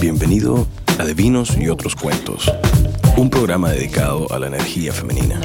[0.00, 0.66] Bienvenido
[0.98, 2.52] a De Vinos y otros cuentos,
[3.16, 5.38] un programa dedicado a la energía femenina.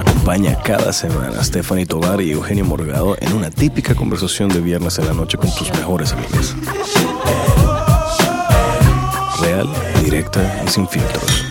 [0.00, 4.98] Acompaña cada semana a Stephanie Tovar y Eugenio Morgado en una típica conversación de viernes
[4.98, 6.56] en la noche con tus mejores amigas.
[9.40, 9.68] Real,
[10.02, 11.44] directa y sin filtros.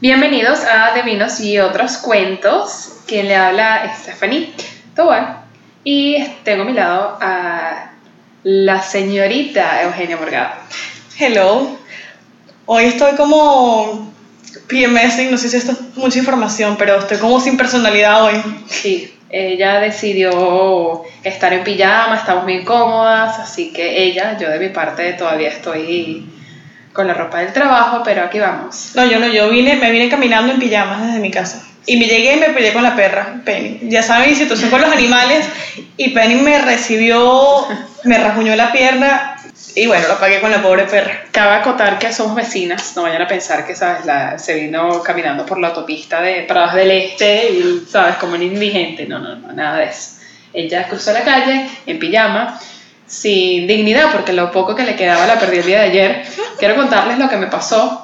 [0.00, 2.93] Bienvenidos a De Vinos y otros cuentos.
[3.06, 4.52] Quien le habla es Stephanie
[4.96, 5.44] Tobar.
[5.84, 7.90] Y tengo a mi lado a
[8.42, 10.54] la señorita Eugenia Morgado.
[11.18, 11.76] Hello.
[12.66, 14.10] Hoy estoy como
[14.68, 18.42] PMS, no sé si esto es mucha información, pero estoy como sin personalidad hoy.
[18.66, 24.70] Sí, ella decidió estar en pijama, estamos bien cómodas, así que ella, yo de mi
[24.70, 26.26] parte todavía estoy
[26.94, 28.92] con la ropa del trabajo, pero aquí vamos.
[28.94, 31.62] No, yo no, yo vine, me vine caminando en pijamas desde mi casa.
[31.86, 33.80] Y me llegué y me peleé con la perra, Penny.
[33.82, 35.46] Ya saben situación con los animales.
[35.96, 37.66] Y Penny me recibió,
[38.04, 39.36] me rajuñó la pierna.
[39.76, 41.24] Y bueno, lo pagué con la pobre perra.
[41.30, 44.04] Cabe acotar que somos vecinas, no vayan a pensar que ¿sabes?
[44.06, 48.16] La, se vino caminando por la autopista de Prados del Este y, ¿sabes?
[48.16, 49.06] Como un indigente.
[49.06, 50.14] No, no, no, nada de eso.
[50.52, 52.60] Ella cruzó la calle en pijama,
[53.06, 56.22] sin dignidad, porque lo poco que le quedaba la perdí el día de ayer.
[56.58, 58.03] Quiero contarles lo que me pasó,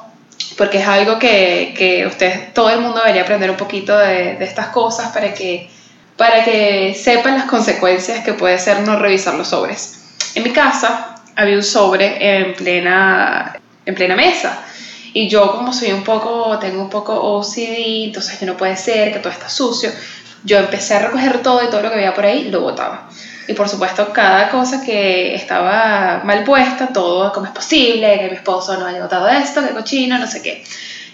[0.57, 4.45] porque es algo que, que ustedes, todo el mundo debería aprender un poquito de, de
[4.45, 5.69] estas cosas para que,
[6.17, 10.01] para que sepan las consecuencias que puede ser no revisar los sobres.
[10.35, 14.65] En mi casa había un sobre en plena, en plena mesa.
[15.13, 19.13] Y yo como soy un poco, tengo un poco OCD, entonces que no puede ser,
[19.13, 19.91] que todo está sucio,
[20.45, 23.09] yo empecé a recoger todo y todo lo que había por ahí lo botaba.
[23.49, 28.19] Y por supuesto, cada cosa que estaba mal puesta, todo, ¿cómo es posible?
[28.19, 30.65] Que mi esposo no haya botado esto, que cochino, no sé qué.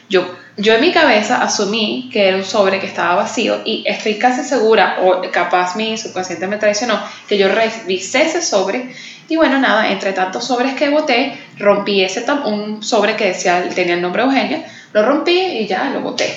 [0.08, 4.18] Yo, yo en mi cabeza asumí que era un sobre que estaba vacío y estoy
[4.18, 8.94] casi segura, o capaz mi subconsciente me traicionó, que yo revisé ese sobre
[9.28, 13.94] y bueno, nada, entre tantos sobres que boté, rompí ese un sobre que decía, tenía
[13.94, 16.32] el nombre Eugenia, lo rompí y ya lo boté.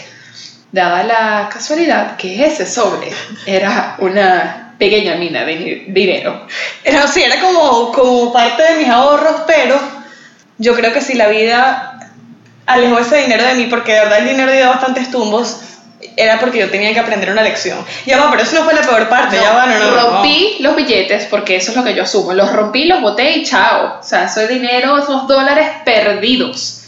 [0.71, 3.11] Dada la casualidad que ese sobre
[3.45, 6.47] era una pequeña mina de dinero.
[6.83, 9.79] Era, sí, era como, como parte de mis ahorros, pero
[10.57, 11.99] yo creo que si la vida
[12.65, 15.61] alejó ese dinero de mí, porque de verdad el dinero dio bastantes tumbos,
[16.15, 17.83] era porque yo tenía que aprender una lección.
[18.05, 20.09] Ya va, pero eso no fue la peor parte, ya va, no, no, no.
[20.11, 22.33] rompí los billetes, porque eso es lo que yo asumo.
[22.33, 23.99] Los rompí, los boté y chao.
[23.99, 26.78] O sea, eso es dinero, esos dólares perdidos.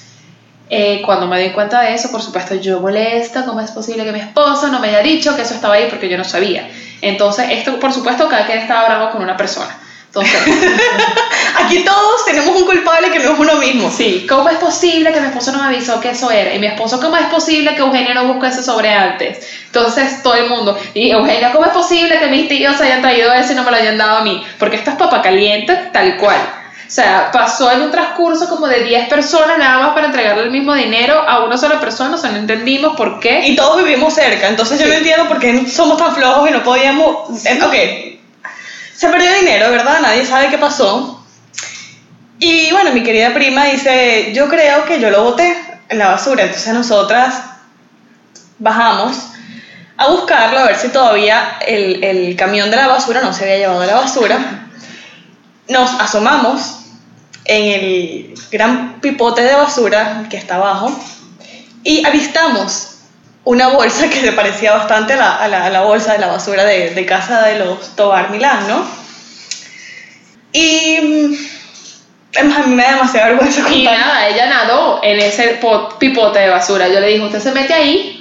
[0.73, 4.13] Eh, cuando me di cuenta de eso, por supuesto, yo molesta, ¿cómo es posible que
[4.13, 6.69] mi esposo no me haya dicho que eso estaba ahí porque yo no sabía?
[7.01, 9.77] Entonces, esto, por supuesto, cada quien estaba bravo con una persona.
[10.05, 10.39] Entonces,
[11.65, 13.91] Aquí todos tenemos un culpable que no es uno mismo.
[13.91, 16.55] sí, ¿cómo es posible que mi esposo no me avisó que eso era?
[16.55, 19.45] Y mi esposo, ¿cómo es posible que Eugenia no busque ese sobre antes?
[19.65, 23.51] Entonces, todo el mundo, y Eugenia, ¿cómo es posible que mis tíos hayan traído eso
[23.51, 24.41] y no me lo hayan dado a mí?
[24.57, 26.60] Porque esto es papa caliente tal cual.
[26.91, 30.51] O sea, pasó en un transcurso como de 10 personas nada más para entregarle el
[30.51, 33.47] mismo dinero a una sola persona, o sea, no entendimos por qué.
[33.47, 34.91] Y todos vivimos cerca, entonces yo Sí.
[34.91, 37.45] no entiendo por qué somos tan flojos y no podíamos...
[37.45, 37.73] eh, Ok,
[38.93, 40.01] se perdió dinero, ¿verdad?
[40.01, 41.23] Nadie sabe qué pasó.
[42.39, 45.55] Y bueno, mi querida prima dice, yo creo que yo lo boté
[45.87, 47.35] en la basura, entonces nosotras
[48.59, 49.15] bajamos
[49.95, 53.59] a buscarlo, a ver si todavía el, el camión de la basura no se había
[53.59, 54.67] llevado la basura.
[55.69, 56.79] Nos asomamos
[57.45, 60.91] en el gran pipote de basura que está abajo
[61.83, 62.87] y avistamos
[63.43, 66.27] una bolsa que se parecía bastante a la, a la- a la bolsa de la
[66.27, 68.85] basura de, de casa de los Tobar Milán, ¿no?
[70.53, 71.33] Y mm,
[72.37, 73.99] a mí me da demasiada vergüenza Y contar.
[73.99, 76.87] nada, ella nadó en ese po- pipote de basura.
[76.87, 78.20] Yo le dije, usted se mete ahí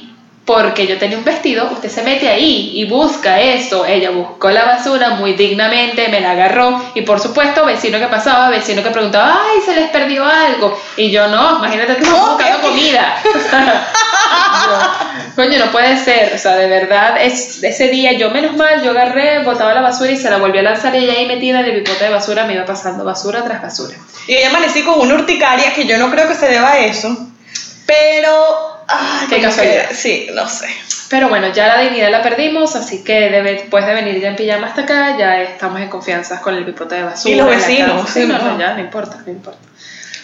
[0.53, 3.87] porque yo tenía un vestido, usted se mete ahí y busca eso.
[3.87, 8.51] Ella buscó la basura muy dignamente, me la agarró y por supuesto, vecino que pasaba,
[8.51, 10.77] vecino que preguntaba, ay, se les perdió algo.
[10.97, 13.15] Y yo no, imagínate que estamos buscando comida.
[15.37, 18.91] Coño, no puede ser, o sea, de verdad, es, ese día yo menos mal, yo
[18.91, 21.67] agarré, botaba la basura y se la volví a lanzar y ella ahí metida en
[21.67, 23.97] el de basura me iba pasando basura tras basura.
[24.27, 27.30] Y hoy amanecí con una urticaria que yo no creo que se deba a eso,
[27.91, 28.77] pero...
[28.87, 29.89] ay, Qué casualidad.
[29.89, 30.67] que- sí, no sé.
[31.09, 34.37] Pero bueno, ya la dignidad la perdimos, así que debe- después de venir ya en
[34.37, 37.35] pijama hasta acá, ya estamos en confianza con el pipote de basura.
[37.35, 38.09] Y los vecinos.
[38.09, 38.39] Sí, no.
[38.39, 39.59] no, ya, no importa, no importa.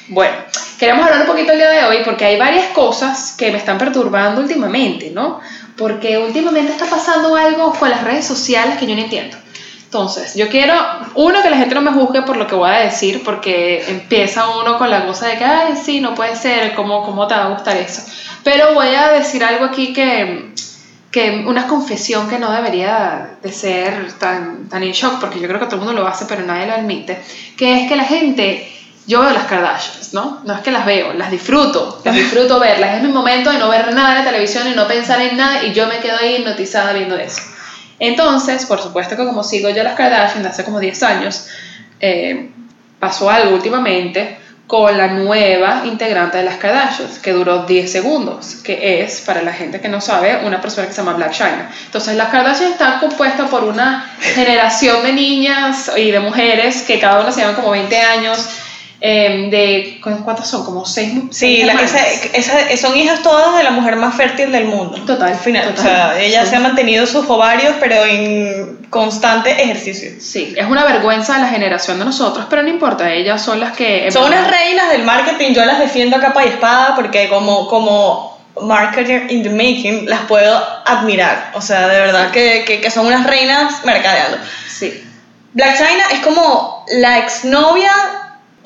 [0.09, 0.37] Bueno,
[0.79, 3.77] queremos hablar un poquito el día de hoy porque hay varias cosas que me están
[3.79, 5.41] perturbando últimamente, ¿no?
[5.77, 9.37] Porque últimamente está pasando algo con las redes sociales que yo no entiendo.
[9.97, 10.75] Entonces, yo quiero,
[11.15, 14.47] uno, que la gente no me juzgue por lo que voy a decir, porque empieza
[14.59, 17.45] uno con la cosa de que, ay, sí, no puede ser, ¿cómo, cómo te va
[17.45, 18.03] a gustar eso?
[18.45, 20.53] Pero voy a decir algo aquí que,
[21.11, 25.61] que una confesión que no debería de ser tan, tan en shock, porque yo creo
[25.61, 27.19] que todo el mundo lo hace, pero nadie lo admite,
[27.57, 28.71] que es que la gente,
[29.07, 30.43] yo veo las Kardashians, ¿no?
[30.45, 32.97] No es que las veo, las disfruto, las disfruto verlas.
[32.97, 35.65] Es mi momento de no ver nada en la televisión y no pensar en nada
[35.65, 37.41] y yo me quedo ahí hipnotizada viendo eso.
[37.99, 41.49] Entonces, por supuesto que como sigo yo las Kardashians de hace como 10 años,
[42.01, 42.51] eh,
[42.99, 49.01] pasó algo últimamente con la nueva integrante de las Kardashians, que duró 10 segundos, que
[49.03, 51.71] es, para la gente que no sabe, una persona que se llama Black China.
[51.85, 57.21] Entonces, las Kardashians están compuestas por una generación de niñas y de mujeres que cada
[57.21, 58.49] una se llevan como 20 años,
[59.01, 60.65] eh, de, ¿cuántas son?
[60.65, 61.99] Como 6 Sí, la, esa,
[62.33, 64.99] esa, son hijas todas de la mujer más fértil del mundo.
[65.07, 65.29] Total.
[65.29, 65.81] Al final, total.
[65.81, 70.13] o sea, ella se ha mantenido sus ovarios, pero en constante ejercicio.
[70.21, 73.77] Sí, es una vergüenza de la generación de nosotros, pero no importa, ellas son las
[73.77, 74.11] que...
[74.11, 78.37] Son unas reinas del marketing, yo las defiendo a capa y espada porque como, como
[78.63, 81.53] marketer in the making las puedo admirar.
[81.55, 84.39] O sea, de verdad que, que, que son unas reinas mercadeando.
[84.69, 85.03] Sí.
[85.53, 87.93] Black China es como la exnovia,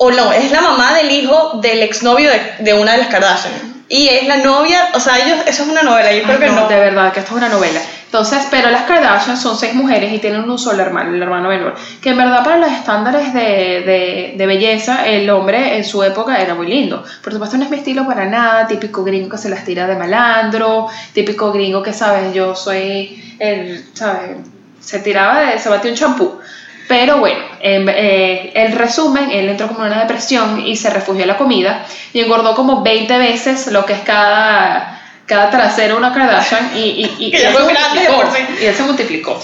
[0.03, 3.53] o no, es la mamá del hijo del exnovio de, de una de las Kardashian.
[3.87, 6.49] Y es la novia, o sea, ellos, eso es una novela, yo creo Ay, que
[6.49, 6.67] no, no.
[6.67, 7.79] De verdad, que esto es una novela.
[8.05, 11.75] Entonces, pero las Kardashian son seis mujeres y tienen un solo hermano, el hermano menor.
[12.01, 16.41] Que en verdad, para los estándares de, de, de belleza, el hombre en su época
[16.41, 17.03] era muy lindo.
[17.23, 18.65] Por supuesto, no es mi estilo para nada.
[18.67, 20.87] Típico gringo que se las tira de malandro.
[21.13, 22.33] Típico gringo que, ¿sabes?
[22.33, 24.37] Yo soy el, ¿sabes?
[24.79, 25.59] Se tiraba de.
[25.59, 26.39] Se batió un champú.
[26.91, 31.21] Pero bueno, en, eh, el resumen, él entró como en una depresión y se refugió
[31.21, 36.13] en la comida y engordó como 20 veces lo que es cada, cada trasero una
[36.13, 38.23] Kardashian y, y, y, él se multiplicó,
[38.61, 39.41] y él se multiplicó.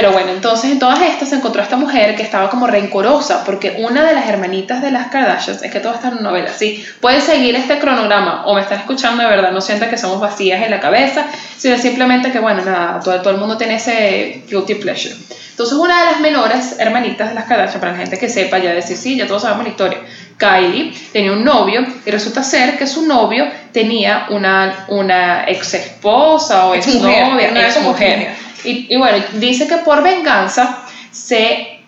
[0.00, 3.78] Pero bueno, entonces en todas estas se encontró esta mujer que estaba como rencorosa porque
[3.80, 7.20] una de las hermanitas de las Kardashians, es que todo está en novela, sí, pueden
[7.20, 10.70] seguir este cronograma o me están escuchando de verdad, no sientan que somos vacías en
[10.70, 15.16] la cabeza, sino simplemente que bueno, nada, todo, todo el mundo tiene ese guilty pleasure.
[15.50, 18.72] Entonces una de las menores hermanitas de las Kardashian, para la gente que sepa ya
[18.72, 19.98] decir, sí, ya todos sabemos la historia,
[20.38, 26.66] Kylie tenía un novio y resulta ser que su novio tenía una, una ex esposa
[26.66, 28.47] o ex Exmujer, novia, una ex mujer.
[28.70, 30.78] Y, y bueno, dice que por venganza
[31.10, 31.80] se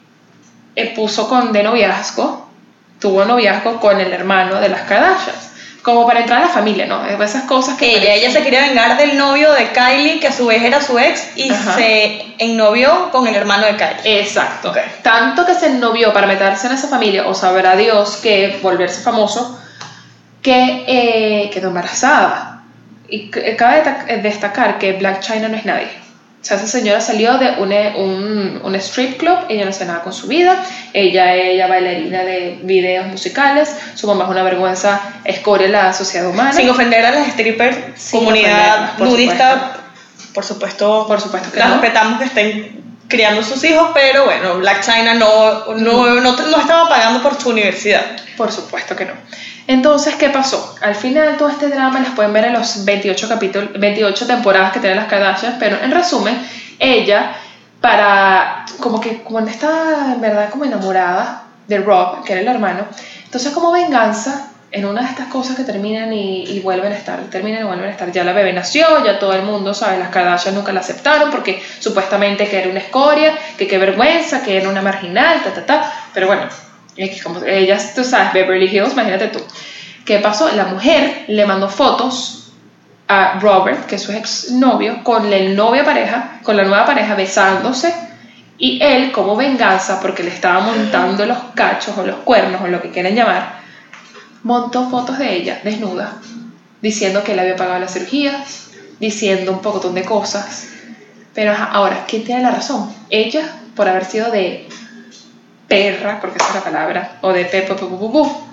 [0.76, 2.48] eh, puso con de noviazgo,
[3.00, 5.50] tuvo noviazgo con el hermano de las Kardashians,
[5.82, 7.04] como para entrar a la familia, ¿no?
[7.06, 7.96] Esas cosas que...
[7.96, 10.98] Ella, ella se quería vengar del novio de Kylie, que a su vez era su
[10.98, 11.74] ex, y Ajá.
[11.74, 14.20] se ennovió con el hermano de Kylie.
[14.20, 14.74] Exacto.
[15.02, 19.58] Tanto que se ennovió para meterse en esa familia, o sabrá Dios que volverse famoso,
[20.42, 22.62] que eh, quedó embarazada.
[23.08, 25.88] Y c- cabe eh, destacar que Black China no es nadie.
[26.40, 30.02] O sea, esa señora salió de un, un, un strip club, ella no hace nada
[30.02, 30.64] con su vida,
[30.94, 36.54] ella ella bailarina de videos musicales, su mamá es una vergüenza, escoria la sociedad humana.
[36.54, 39.76] Sin ofender a las strippers, Sin comunidad por nudista,
[40.32, 41.74] por supuesto, Por supuesto que las no.
[41.74, 46.88] respetamos que estén criando sus hijos, pero bueno, Black China no, no, no, no estaba
[46.88, 48.02] pagando por su universidad.
[48.38, 49.12] Por supuesto que no.
[49.66, 50.74] Entonces, ¿qué pasó?
[50.80, 54.80] Al final, todo este drama las pueden ver en los 28 capítulos, 28 temporadas que
[54.80, 56.36] tienen las Kardashians, pero en resumen,
[56.78, 57.32] ella,
[57.80, 62.86] para, como que cuando estaba en verdad como enamorada de Rob, que era el hermano,
[63.24, 67.62] entonces como venganza, en una de estas cosas que terminan y, vuelven a estar, terminan
[67.62, 70.54] y vuelven a estar, ya la bebé nació, ya todo el mundo sabe, las Kardashian
[70.54, 74.82] nunca la aceptaron porque supuestamente que era una escoria, que qué vergüenza, que era una
[74.82, 76.42] marginal, ta, ta, ta, pero bueno,
[77.22, 79.40] como ellas, tú sabes, Beverly Hills, imagínate tú.
[80.04, 80.50] ¿Qué pasó?
[80.54, 82.52] La mujer le mandó fotos
[83.08, 87.14] a Robert, que es su ex novio, con el novia pareja, con la nueva pareja
[87.14, 87.92] besándose,
[88.58, 92.82] y él, como venganza, porque le estaba montando los cachos o los cuernos o lo
[92.82, 93.60] que quieran llamar,
[94.42, 96.18] montó fotos de ella desnuda,
[96.82, 98.44] diciendo que él había pagado la cirugía,
[98.98, 100.68] diciendo un poco de cosas.
[101.34, 102.92] Pero ahora, ¿quién tiene la razón?
[103.08, 103.42] Ella,
[103.74, 104.68] por haber sido de
[105.70, 108.46] perra, porque esa es la palabra, o de pu, pu, pu,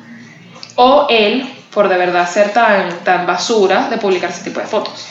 [0.76, 5.08] o él, por de verdad ser tan, tan basura de publicar ese tipo de fotos.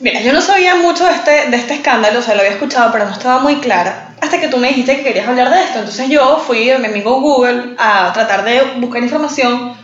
[0.00, 2.90] Mira, yo no sabía mucho de este, de este escándalo, o sea, lo había escuchado,
[2.90, 5.80] pero no estaba muy clara, hasta que tú me dijiste que querías hablar de esto.
[5.80, 9.76] Entonces yo fui a mi amigo Google a tratar de buscar información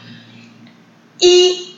[1.21, 1.77] y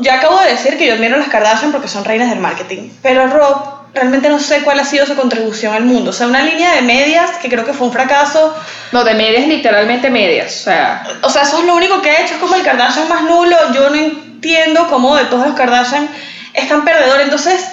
[0.00, 2.90] ya acabo de decir que yo admiro a las Kardashian porque son reinas del marketing,
[3.02, 6.10] pero Rob realmente no sé cuál ha sido su contribución al mundo.
[6.10, 8.54] O sea, una línea de medias que creo que fue un fracaso.
[8.92, 10.60] No, de medias, literalmente medias.
[10.60, 13.08] O sea, O sea, eso es lo único que ha hecho, es como el Kardashian
[13.08, 13.56] más nulo.
[13.74, 16.08] Yo no entiendo cómo de todos los Kardashian
[16.54, 17.20] es tan perdedor.
[17.20, 17.64] Entonces,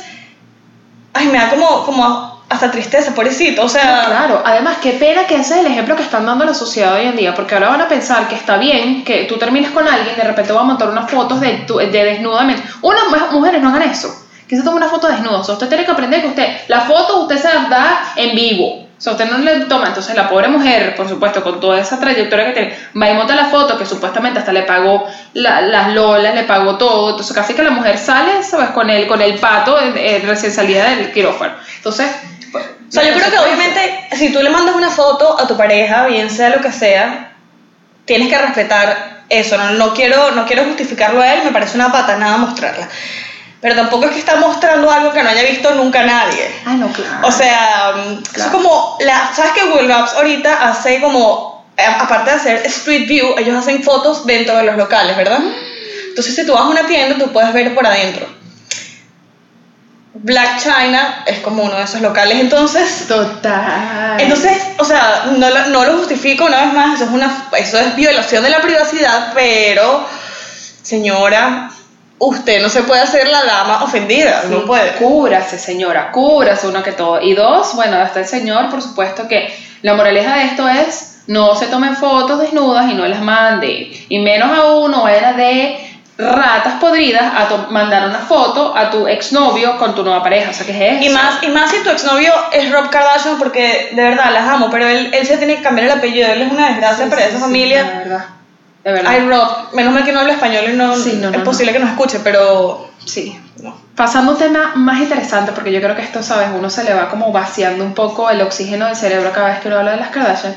[1.14, 3.64] ay, me da como, como hasta tristeza, pobrecito.
[3.64, 6.54] O sea, Claro, además, qué pena que ese es el ejemplo que están dando la
[6.54, 9.72] sociedad hoy en día, porque ahora van a pensar que está bien que tú termines
[9.72, 12.62] con alguien, de repente va a montar unas fotos de, de desnudamente.
[12.82, 14.14] Unas mu- mujeres no hagan eso.
[14.48, 15.40] Que se toma una foto desnudo.
[15.40, 18.36] O sea, usted tiene que aprender que usted, la foto usted se la da en
[18.36, 18.82] vivo.
[18.98, 19.88] O sea, usted no le toma.
[19.88, 23.36] Entonces, la pobre mujer, por supuesto, con toda esa trayectoria que tiene, va y monta
[23.36, 27.10] la foto, que supuestamente hasta le pagó la- las lolas, le pagó todo.
[27.12, 28.70] Entonces, casi que la mujer sale, ¿sabes?
[28.70, 31.54] Con el, con el pato eh, eh, recién salida del quirófano.
[31.78, 32.10] Entonces,
[32.54, 35.58] pues, O sea, yo creo que obviamente si tú le mandas una foto a tu
[35.58, 37.34] pareja, bien sea lo que sea,
[38.06, 39.58] tienes que respetar eso.
[39.58, 42.88] No, no quiero, no quiero justificarlo a él, me parece una patanada mostrarla.
[43.66, 46.52] Pero tampoco es que está mostrando algo que no haya visto nunca nadie.
[46.68, 47.28] Ah, no, claro.
[47.28, 48.50] O sea, mm, eso Claro.
[48.52, 53.08] es como, la, ¿sabes que Google Maps ahorita hace como, eh, aparte de hacer Street
[53.08, 55.40] View, ellos hacen fotos dentro de los locales, ¿verdad?
[56.10, 58.28] Entonces si tú vas a una tienda, tú puedes ver por adentro.
[60.14, 63.08] Black China es como uno de esos locales, entonces...
[63.08, 64.20] Total.
[64.20, 67.80] Entonces, o sea, no lo, no lo justifico una vez más, eso es, una, eso
[67.80, 70.08] es violación de la privacidad, pero,
[70.84, 71.72] señora,
[72.18, 74.94] usted no se puede hacer la dama ofendida, Sí, no puede.
[74.94, 77.22] Cúbrase, señora, cúbrase uno que todo.
[77.22, 81.56] Y dos, bueno, hasta el señor, por supuesto que la moraleja de esto es no
[81.56, 84.06] se tomen fotos desnudas y no las mande.
[84.10, 85.82] Y menos aún no era de
[86.18, 90.52] ratas podridas a mandar una foto a tu exnovio con tu nueva pareja.
[90.52, 91.04] O sea, ¿qué es eso?
[91.04, 94.70] Y más, y más si tu exnovio es Rob Kardashian, porque de verdad las amo,
[94.72, 97.22] pero él, él se tiene que cambiar el apellido, él es una desgracia Sí, para
[97.24, 97.84] sí, esa sí, familia.
[97.84, 98.26] De verdad.
[98.86, 99.12] De verdad.
[99.12, 101.74] Ay, Rob, menos mal que no habla español y no, Sí, no, no, es posible
[101.74, 103.38] que nos escuche, pero Sí.
[103.64, 103.76] no.
[103.96, 106.50] Pasando a un tema más interesante, porque yo creo que esto, ¿sabes?
[106.56, 109.70] Uno se le va como vaciando un poco el oxígeno del cerebro cada vez que
[109.70, 110.56] uno habla de las Kardashian.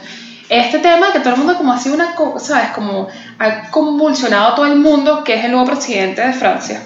[0.51, 2.69] Este tema que todo el mundo como ha sido una, ¿sabes?
[2.75, 3.09] Como
[3.39, 6.83] ha convulsionado a todo el mundo, que es el nuevo presidente de Francia,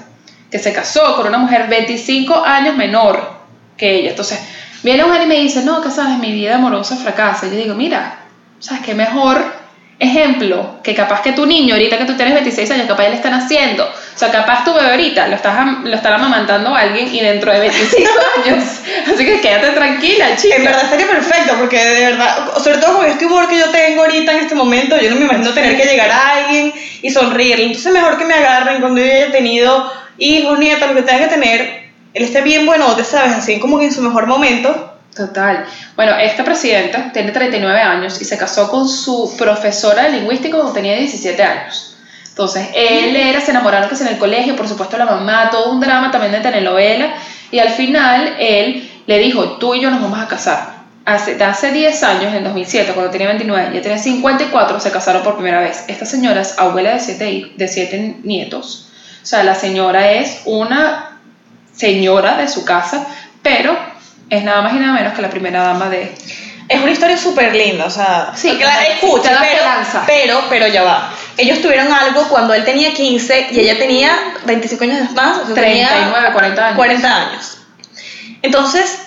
[0.49, 3.33] que se casó con una mujer 25 años menor
[3.77, 4.11] que ella.
[4.11, 4.39] Entonces,
[4.85, 7.47] viene mujer y me dice, no, que sabes, mi vida amorosa fracasa.
[7.47, 8.19] Y yo digo, mira,
[8.61, 9.62] ¿sabes qué mejor
[10.03, 13.17] ejemplo que capaz que tu niño, ahorita que tú tienes 26 años, capaz ya le
[13.17, 13.85] están haciendo.
[13.85, 15.55] O sea, capaz tu bebé ahorita lo estás
[15.85, 18.11] lo están amamantando a alguien y dentro de 25
[18.45, 18.65] años.
[19.07, 20.57] Así que quédate tranquila, chica.
[20.57, 24.03] En verdad estaría perfecto, porque de verdad, sobre todo con este humor que yo tengo
[24.03, 27.67] ahorita en este momento, yo no me imagino tener que llegar a alguien y sonreírle.
[27.67, 31.35] Entonces, mejor que me agarren cuando yo haya tenido hijos, nietos, lo que tenga que
[31.35, 33.33] tener, él esté bien buenote, ¿sabes?
[33.35, 34.92] Así como que en su mejor momento.
[35.15, 35.67] Total.
[35.95, 40.73] Bueno, esta presidenta tiene 39 años y se casó con su profesora de lingüística cuando
[40.73, 41.97] tenía 17 años.
[42.29, 45.81] Entonces, él era, se enamoraron que en el colegio, por supuesto la mamá, todo un
[45.81, 47.15] drama también de telenovela,
[47.51, 50.83] y al final él le dijo, tú y yo nos vamos a casar.
[51.05, 55.35] Hace, hace 10 años, en 2007, cuando tenía 29, ya tenía 54, se casaron por
[55.35, 55.85] primera vez.
[55.89, 58.89] Esta señora es abuela de 7 de siete nietos.
[59.23, 61.19] O sea, la señora es una
[61.75, 63.07] señora de su casa,
[63.43, 63.77] pero
[64.33, 66.15] es nada más y nada menos que la primera dama de...
[66.69, 70.05] Es una historia súper linda, o sea, Sí, la escucha, pero, esperanza.
[70.07, 71.13] pero, pero ya va.
[71.37, 74.11] Ellos tuvieron algo cuando él tenía 15 y ella tenía
[74.47, 76.77] 25 años más, o sea, tenía 39, 40 años.
[76.77, 77.59] 40 años.
[78.41, 79.01] Entonces,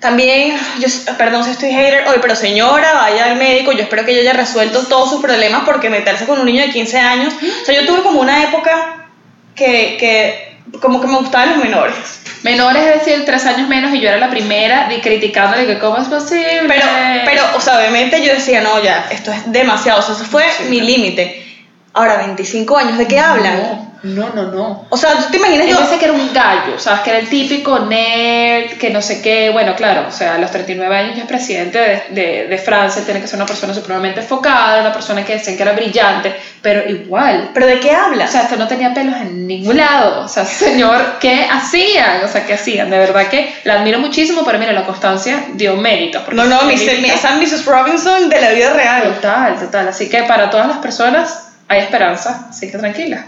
[0.00, 4.10] también, yo, perdón si estoy hater hoy, pero señora, vaya al médico, yo espero que
[4.10, 7.32] ella haya resuelto todos sus problemas porque meterse con un niño de 15 años,
[7.62, 9.06] o sea, yo tuve como una época
[9.54, 11.94] que, que como que me gustaban los menores.
[12.42, 15.98] Menores, es decir, tres años menos y yo era la primera de criticándole que cómo
[15.98, 16.64] es posible.
[16.66, 16.86] Pero,
[17.24, 20.44] pero, o sea, obviamente yo decía, no, ya, esto es demasiado, o sea, eso fue
[20.58, 20.86] Sí, mi claro.
[20.92, 21.46] límite.
[21.92, 23.58] Ahora, 25 años, ¿de qué hablan?
[23.62, 24.86] No, no, no, no.
[24.88, 25.78] O sea, ¿tú te imaginas yo?
[25.78, 27.00] pensé que era un gallo, ¿sabes?
[27.02, 29.50] Que era el típico nerd, que no sé qué.
[29.50, 33.04] Bueno, claro, o sea, a los 39 años ya es presidente de, de, de Francia,
[33.04, 36.88] tiene que ser una persona supremamente enfocada, una persona que decían que era brillante, pero
[36.88, 37.50] igual.
[37.54, 38.26] ¿Pero de qué hablan?
[38.26, 40.24] O sea, esto no tenía pelos en ningún lado.
[40.24, 42.24] O sea, señor, ¿qué hacían?
[42.24, 42.90] O sea, ¿qué hacían?
[42.90, 46.20] De verdad que la admiro muchísimo, pero mira, la constancia dio mérito.
[46.24, 47.64] porque no, no, esa Mrs.
[47.66, 49.14] Robinson de la vida real.
[49.14, 49.88] Total, total.
[49.88, 53.26] Así que para todas las personas hay esperanza, así que tranquila.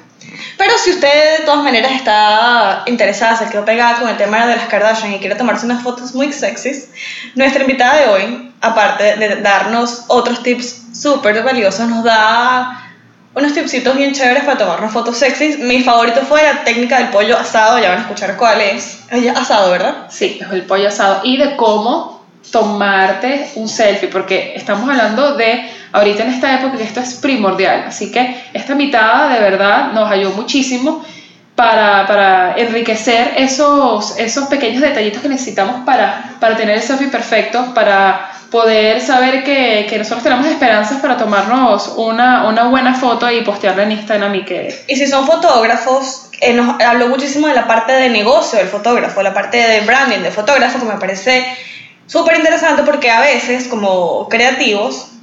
[0.56, 4.56] Pero si usted de todas maneras está interesada, se quedó pegada con el tema de
[4.56, 6.88] las Kardashian y quiere tomarse unas fotos muy sexys,
[7.34, 12.80] nuestra invitada de hoy, aparte de darnos otros tips súper valiosos, nos da
[13.34, 15.58] unos tipsitos bien chéveres para tomarnos fotos sexys.
[15.58, 19.00] Mi favorito fue la técnica del pollo asado, ya van a escuchar cuál es.
[19.12, 20.06] Oye, asado, ¿verdad?
[20.08, 21.20] Sí, es el pollo asado.
[21.24, 26.82] Y de cómo tomarte un selfie, porque estamos hablando de ahorita en esta época que
[26.82, 27.84] esto es primordial.
[27.86, 31.04] Así que esta mitad de verdad nos ayudó muchísimo
[31.54, 37.72] para, para enriquecer esos, esos pequeños detallitos que necesitamos para, para tener el selfie perfecto,
[37.74, 43.42] para poder saber que, que nosotros tenemos esperanzas para tomarnos una, una buena foto y
[43.42, 44.84] postearla en Instagram y que...
[44.88, 49.22] Y si son fotógrafos, eh, nos habló muchísimo de la parte de negocio del fotógrafo,
[49.22, 51.56] la parte de branding del fotógrafo, que me parece
[52.06, 55.13] súper interesante porque a veces, como creativos,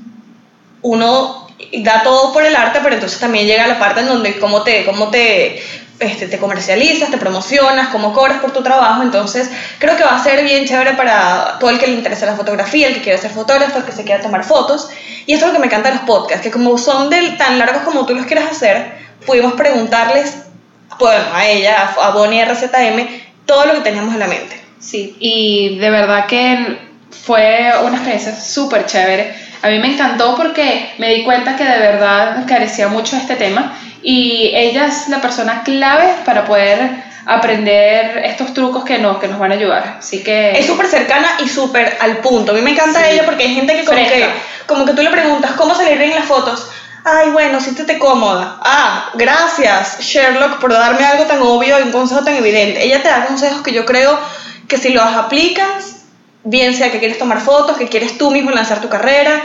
[0.82, 1.48] uno
[1.80, 4.86] da todo por el arte, pero entonces también llega la parte en donde cómo te,
[4.86, 5.62] cómo te
[6.02, 10.24] este, te comercializas, te promocionas, cómo cobras por tu trabajo, entonces creo que va a
[10.24, 13.30] ser bien chévere para todo el que le interesa la fotografía, el que quiere ser
[13.30, 14.90] fotógrafo, el que se quiera tomar fotos.
[15.28, 17.60] Y esto es lo que me encanta de los podcasts, que como son del, tan
[17.60, 18.94] largos como tú los quieras hacer,
[19.28, 20.38] pudimos preguntarles,
[20.98, 23.08] bueno, a ella, a Bonnie RZM,
[23.46, 24.60] todo lo que teníamos en la mente.
[24.80, 26.80] Sí, y de verdad que
[27.12, 29.36] fue una experiencia súper chévere.
[29.62, 33.36] A mí me encantó porque me di cuenta que de verdad carecía mucho de este
[33.36, 39.28] tema y ella es la persona clave para poder aprender estos trucos que nos, que
[39.28, 39.98] nos van a ayudar.
[40.00, 40.52] Así que...
[40.52, 42.52] Es súper cercana y súper al punto.
[42.52, 44.30] A mí me encanta ella porque hay gente que como, que
[44.66, 46.70] como que tú le preguntas cómo salir bien las fotos.
[47.04, 48.60] Ay, bueno, siéntete cómoda.
[48.64, 52.84] Ah, gracias, Sherlock, por darme algo tan obvio y un consejo tan evidente.
[52.84, 54.20] Ella te da consejos que yo creo
[54.68, 56.01] que si los aplicas,
[56.44, 59.44] bien sea que quieres tomar fotos, que quieres tú mismo lanzar tu carrera,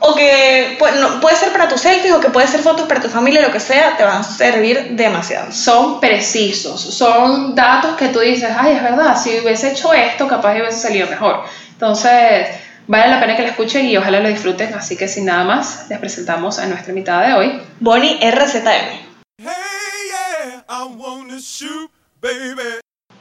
[0.00, 3.00] o que puede, no, puede ser para tus selfies o que puede ser fotos para
[3.00, 5.50] tu familia, lo que sea, te van a servir demasiado.
[5.52, 10.52] Son precisos, son datos que tú dices, ay, es verdad, si hubiese hecho esto, capaz
[10.52, 11.44] hubiese salido mejor.
[11.72, 12.48] Entonces,
[12.86, 14.74] vale la pena que la escuchen y ojalá lo disfruten.
[14.74, 19.08] Así que sin nada más, les presentamos a nuestra invitada de hoy, Bonnie RZM.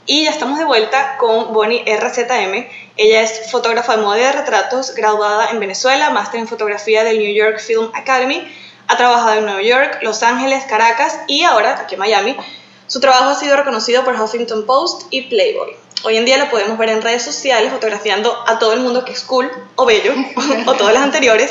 [0.09, 2.65] Y ya estamos de vuelta con Bonnie RZM.
[2.95, 7.19] Ella es fotógrafa de moda y de retratos, graduada en Venezuela, máster en fotografía del
[7.19, 8.49] New York Film Academy.
[8.87, 12.37] Ha trabajado en Nueva York, Los Ángeles, Caracas y ahora aquí en Miami.
[12.87, 15.75] Su trabajo ha sido reconocido por Huffington Post y Playboy.
[16.03, 19.11] Hoy en día la podemos ver en redes sociales fotografiando a todo el mundo que
[19.11, 20.13] es cool o bello,
[20.67, 21.49] o todas las anteriores.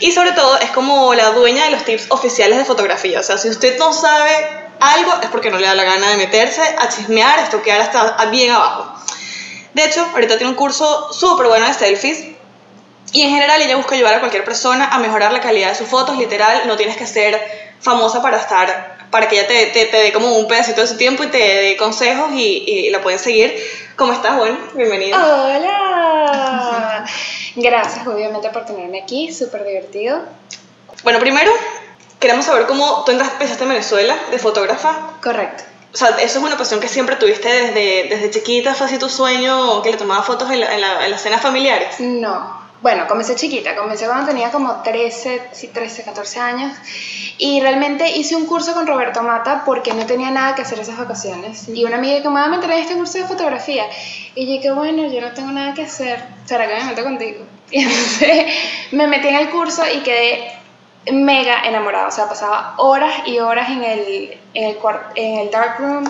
[0.00, 3.20] Y sobre todo es como la dueña de los tips oficiales de fotografía.
[3.20, 6.16] O sea, si usted no sabe algo es porque no le da la gana de
[6.16, 8.94] meterse a chismear, a estoquear hasta bien abajo.
[9.72, 12.24] De hecho, ahorita tiene un curso súper bueno de selfies
[13.12, 15.88] y en general ella busca ayudar a cualquier persona a mejorar la calidad de sus
[15.88, 17.40] fotos, literal, no tienes que ser
[17.80, 21.22] famosa para estar, para que ella te, te, dé como un pedacito de su tiempo
[21.22, 23.54] y te dé consejos y, y la pueden seguir.
[23.96, 24.58] ¿Cómo estás, Bueno?
[24.74, 25.16] Bienvenida.
[25.16, 27.04] Hola.
[27.54, 30.22] Gracias, obviamente, por tenerme aquí, súper divertido.
[31.04, 31.52] Bueno, primero,
[32.18, 35.12] queremos saber cómo tú empezaste en Venezuela de fotógrafa.
[35.22, 35.64] Correcto.
[35.92, 39.08] O sea, eso es una pasión que siempre tuviste desde, desde chiquita, ¿fue así tu
[39.08, 42.00] sueño que le tomabas fotos en, la, en, la, en las cenas familiares?
[42.00, 46.70] No, bueno, comencé chiquita, comencé cuando tenía como 13, sí, 13, 14 años
[47.38, 50.98] y realmente hice un curso con Roberto Mata porque no tenía nada que hacer esas
[50.98, 53.86] vacaciones y una amiga que me va a meter en este curso de fotografía
[54.34, 57.46] y dije, bueno, yo no tengo nada que hacer, ¿será que me meto contigo?
[57.70, 58.54] Y entonces
[58.92, 60.52] me metí en el curso y quedé
[61.12, 64.78] mega enamorada, o sea, pasaba horas y horas en el, en el,
[65.14, 66.04] en el dark room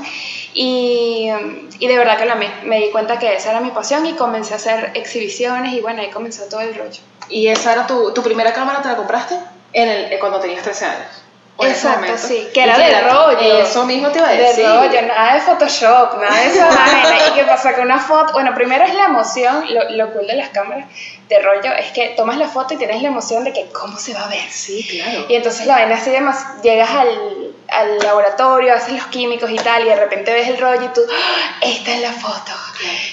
[0.52, 1.30] y,
[1.78, 2.34] y, de verdad que lo.
[2.36, 6.00] Me di cuenta que esa era mi pasión y comencé a hacer exhibiciones y bueno,
[6.00, 7.00] ahí comenzó todo el rollo.
[7.28, 9.36] ¿Y esa era tu, tu primera cámara, te la compraste
[9.72, 11.23] en el, cuando tenías 13 años?
[11.58, 13.58] Exacto, sí, que era de rollo.
[13.62, 14.66] Eso mismo te iba a decir.
[14.66, 17.28] De rollo, nada de Photoshop, nada de esa vaina.
[17.28, 18.32] ¿Y qué pasa con una foto?
[18.32, 20.86] Bueno, primero es la emoción, lo, lo cool de las cámaras
[21.28, 24.14] de rollo es que tomas la foto y tienes la emoción de que cómo se
[24.14, 24.44] va a ver.
[24.50, 25.26] Sí, claro.
[25.28, 27.43] Y entonces la vaina así demás, llegas al,
[27.74, 31.00] al laboratorio, haces los químicos y tal, y de repente ves el rollo y tú,
[31.10, 31.58] ¡Ah!
[31.60, 32.52] esta es la foto.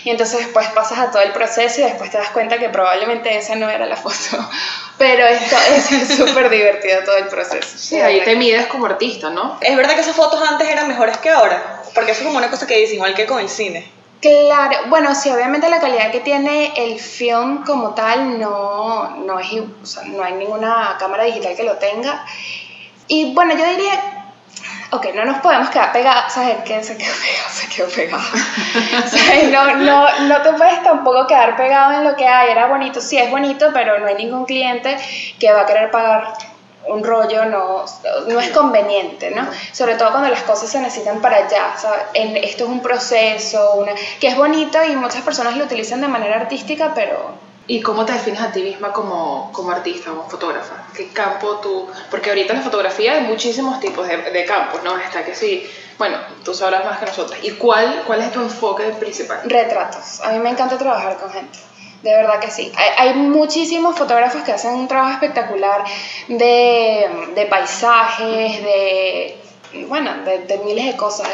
[0.04, 3.36] Y entonces después pasas a todo el proceso y después te das cuenta que probablemente
[3.36, 4.16] esa no era la foto.
[4.98, 7.78] Pero esto es súper divertido todo el proceso.
[7.78, 9.58] Sí, ahí te mides como artista, ¿no?
[9.62, 12.50] Es verdad que esas fotos antes eran mejores que ahora, porque eso es como una
[12.50, 13.90] cosa que dice, igual que con el cine.
[14.22, 19.48] Claro, bueno, sí, obviamente la calidad que tiene el film como tal no, no, es,
[19.54, 22.24] o sea, no hay ninguna cámara digital que lo tenga.
[23.08, 24.21] Y bueno, yo diría,
[24.92, 26.58] ok, no nos podemos quedar pegados, ¿sabes?
[26.66, 27.50] ¿Quién se quedó pegado?
[27.50, 28.24] Se quedó pegado.
[29.08, 29.52] ¿Sabes?
[29.52, 33.18] No, no, no te puedes tampoco quedar pegado en lo que hay, era bonito, sí
[33.18, 34.98] es bonito, pero no hay ningún cliente
[35.40, 36.34] que va a querer pagar
[36.88, 37.86] un rollo no,
[38.28, 39.48] no es conveniente, ¿no?
[39.72, 41.76] Sobre todo cuando las cosas se necesitan para allá,
[42.14, 46.08] En, esto es un proceso, una, que es bonito y muchas personas lo utilizan de
[46.08, 47.51] manera artística, pero...
[47.68, 50.88] ¿Y cómo te defines a ti misma como, como artista, como fotógrafa?
[50.96, 51.88] ¿Qué campo tú...?
[52.10, 54.98] Porque ahorita en la fotografía hay muchísimos tipos de, de campos, ¿no?
[54.98, 55.70] Está que sí,
[56.02, 57.40] bueno, tú sabrás más que nosotras.
[57.44, 59.42] ¿Y cuál, cuál es tu enfoque principal?
[59.46, 60.20] Retratos.
[60.22, 61.60] A mí me encanta trabajar con gente.
[62.02, 62.72] De verdad que sí.
[62.76, 65.84] Hay, hay, muchísimos fotógrafos que hacen un trabajo espectacular
[66.28, 69.38] de, de paisajes, de,
[69.88, 71.28] bueno, de, de, miles de cosas.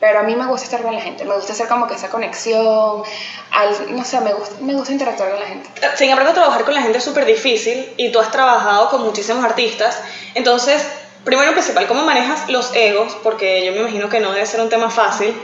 [0.00, 2.08] Pero a mí me gusta estar con la gente, me gusta hacer como que esa
[2.08, 3.02] conexión,
[3.50, 5.68] al, no sé, me gusta, me gusta interactuar con la gente.
[5.96, 9.44] Sin embargo, trabajar con la gente es súper difícil y tú has trabajado con muchísimos
[9.44, 10.00] artistas,
[10.34, 10.82] entonces
[11.24, 13.16] primero principal, ¿cómo manejas los egos?
[13.22, 15.34] Porque yo me imagino que no debe ser un tema fácil.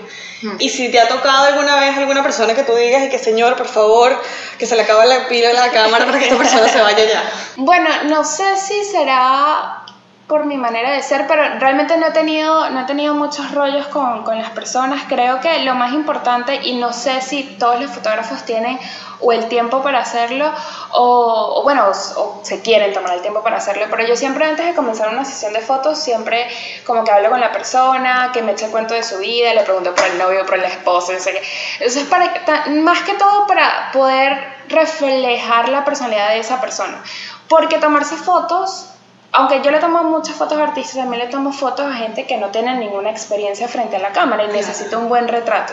[0.42, 0.56] Mm.
[0.58, 3.56] Y si te ha tocado alguna vez alguna persona que tú digas y que señor,
[3.56, 4.20] por favor,
[4.58, 7.04] que se le acaba la pila de la cámara para que esta persona se vaya
[7.04, 7.30] ya.
[7.56, 9.82] Bueno, no sé si será
[10.26, 13.86] por mi manera de ser, pero realmente no he tenido, no he tenido muchos rollos
[13.86, 15.04] con, con, las personas.
[15.08, 18.76] Creo que lo más importante, y no sé si todos los fotógrafos tienen
[19.20, 20.52] o el tiempo para hacerlo,
[20.92, 21.86] o, bueno,
[22.16, 25.24] o, se quieren tomar el tiempo para hacerlo, pero yo siempre antes de comenzar una
[25.24, 26.48] sesión de fotos, siempre
[26.84, 29.94] como que hablo con la persona, que me eche cuento de su vida, le pregunto
[29.94, 31.84] por el novio, por el esposo, no sé qué.
[31.84, 32.32] Eso es para,
[32.68, 37.00] más que todo para poder reflejar la personalidad de esa persona.
[37.48, 38.90] Porque tomarse fotos
[39.32, 42.36] aunque yo le tomo muchas fotos a artistas, también le tomo fotos a gente que
[42.36, 45.72] no tiene ninguna experiencia frente a la cámara y necesita un buen retrato.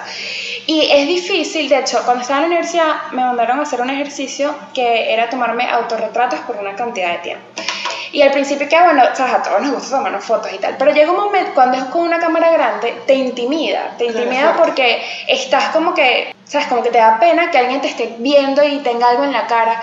[0.67, 3.89] Y es difícil, de hecho, cuando estaba en la universidad me mandaron a hacer un
[3.89, 7.45] ejercicio que era tomarme autorretratos por una cantidad de tiempo.
[8.13, 10.75] Y al principio que, bueno, o sea, a todos nos gusta tomarnos fotos y tal,
[10.77, 15.03] pero llega un momento cuando es con una cámara grande, te intimida, te intimida porque
[15.27, 18.77] estás como que, sabes, como que te da pena que alguien te esté viendo y
[18.79, 19.81] tenga algo en la cara.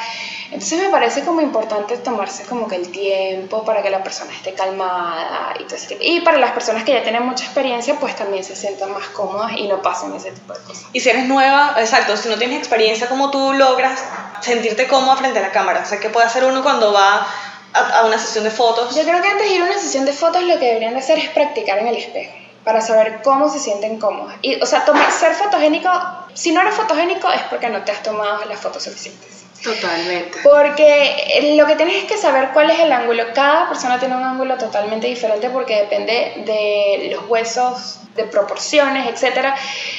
[0.52, 4.52] Entonces me parece como importante tomarse como que el tiempo para que la persona esté
[4.54, 6.00] calmada y todo ese tipo.
[6.02, 9.52] Y para las personas que ya tienen mucha experiencia, pues también se sientan más cómodas
[9.56, 10.87] y no pasen ese tipo de cosas.
[10.92, 14.04] Y si eres nueva, exacto, si no tienes experiencia, ¿cómo tú logras
[14.40, 15.83] sentirte cómoda frente a la cámara?
[15.85, 17.26] O sea, ¿qué puede hacer uno cuando va
[17.72, 18.94] a, una sesión de fotos?
[18.94, 21.00] Yo creo que antes de ir a una sesión de fotos lo que deberían de
[21.00, 24.37] hacer es practicar en el espejo para saber cómo se sienten cómodas.
[24.42, 25.90] Y, o sea, tomar, ser fotogénico,
[26.35, 29.40] si no eres fotogénico es porque no te has tomado las fotos suficientes.
[29.62, 30.38] Totalmente.
[30.42, 33.25] Porque lo que tienes es que saber cuál es el ángulo.
[33.35, 39.49] Cada persona tiene un ángulo totalmente diferente porque depende de los huesos, de proporciones, etc.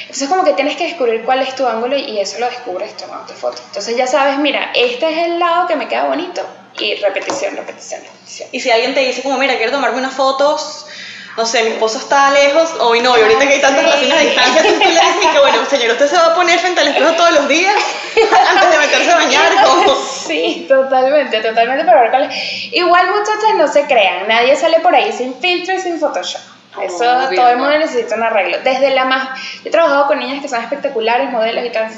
[0.00, 3.32] Entonces como que tienes que descubrir cuál es tu ángulo y eso lo descubres tomando
[3.34, 3.62] foto.
[3.66, 6.44] Entonces ya sabes, mira, este es el lado que me queda bonito
[6.78, 8.48] y repetición, repetición, repetición.
[8.50, 10.86] Y si alguien te dice como, mira, quiero tomarme unas fotos
[11.36, 14.20] no sé, mi esposo está lejos, hoy no, y ahorita que hay tantas relaciones a
[14.20, 17.12] distancia, tú le dices que, bueno, señor, usted se va a poner frente al espejo
[17.12, 17.74] todos los días
[18.50, 19.64] antes de meterse a bañar.
[19.64, 19.94] como...
[19.94, 22.28] Sí, totalmente, totalmente, pero
[22.72, 26.40] Igual, muchachas, no se crean, nadie sale por ahí sin filtro y sin Photoshop.
[26.80, 28.58] Eso todo el mundo necesita un arreglo.
[28.64, 29.38] Desde la más.
[29.56, 31.90] Yo he trabajado con niñas que son espectaculares, modelos y tal,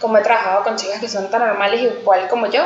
[0.00, 2.64] como he trabajado con chicas que son tan normales igual como yo,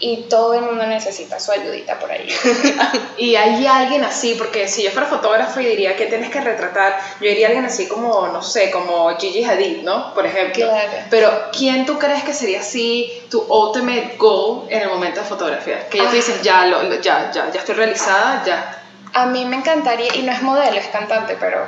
[0.00, 2.28] y todo el mundo necesita su ayudita por ahí.
[3.18, 6.98] y hay alguien así, porque si yo fuera fotógrafo y diría que tienes que retratar,
[7.20, 10.14] yo diría alguien así como, no sé, como Gigi Hadid, ¿no?
[10.14, 10.66] Por ejemplo.
[10.66, 10.92] Claro.
[11.10, 15.88] Pero, ¿quién tú crees que sería así tu ultimate goal en el momento de fotografía?
[15.88, 18.82] Que ya te dicen, ya, lo, ya, ya, ya estoy realizada, ya.
[19.14, 21.66] A mí me encantaría, y no es modelo, es cantante, pero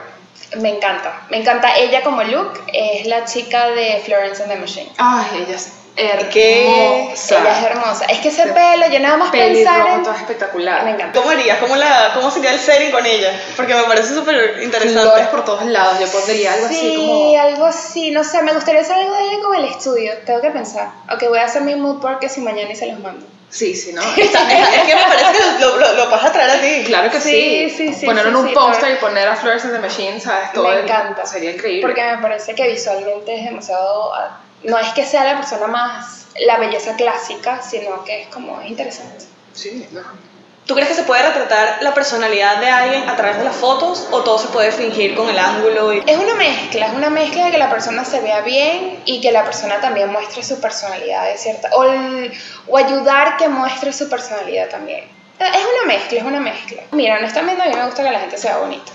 [0.59, 1.23] me encanta.
[1.31, 4.91] Me encanta ella como look, es la chica de Florence and the Machine.
[4.99, 7.41] Ay, ella es hermosa.
[7.41, 8.05] Ella es hermosa.
[8.07, 10.03] Es que ese pelo, yo nada más pensar en...
[10.03, 10.85] todo espectacular.
[10.85, 11.19] Me encanta.
[11.19, 11.59] ¿Cómo harías?
[11.59, 13.33] ¿Cómo, la, ¿Cómo sería el setting con ella?
[13.57, 15.03] Porque me parece súper interesante.
[15.03, 17.31] Flores por todos lados, yo pondría algo así como...
[17.31, 20.41] Sí, algo así, no sé, me gustaría hacer algo de ella con el estudio, tengo
[20.41, 20.91] que pensar.
[21.13, 23.27] Ok, voy a hacer mi mood board que si mañana y se los mando.
[23.51, 24.03] Sí, sí, ¿no?
[24.17, 26.85] es, que me parece que lo, lo, lo, vas a traer a ti.
[26.87, 27.31] Claro que sí.
[27.31, 28.07] Sí, sí, sí.
[28.07, 30.53] Poner en un póster y poner a Flores in the Machine, ¿sabes?
[30.53, 31.27] Todo me encanta.
[31.27, 31.83] Sería increíble.
[31.83, 34.15] Porque me parece que visualmente es demasiado.
[34.15, 36.27] Ah, no es que sea la persona más.
[36.47, 38.61] la belleza clásica, sino que es como.
[38.61, 39.25] es interesante.
[39.53, 40.03] Sí, no.
[40.67, 44.07] ¿Tú crees que se puede retratar la personalidad de alguien a través de las fotos
[44.13, 45.91] o todo se puede fingir con el ángulo?
[45.93, 49.33] Es una mezcla, es una mezcla de que la persona se vea bien y que
[49.33, 51.85] la persona también muestre su personalidad de cierta, o,
[52.69, 55.05] o ayudar que muestre su personalidad también.
[55.41, 56.83] Es una mezcla, es una mezcla.
[56.93, 58.93] Mira, honestamente a mí me gusta que la gente sea bonita.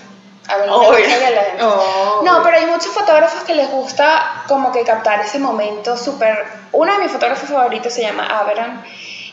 [0.47, 1.63] A mí me gusta que la gente...
[1.63, 6.45] No, pero hay muchos fotógrafos que les gusta como que captar ese momento súper...
[6.71, 8.85] Uno de mis fotógrafos favoritos se llama Aberan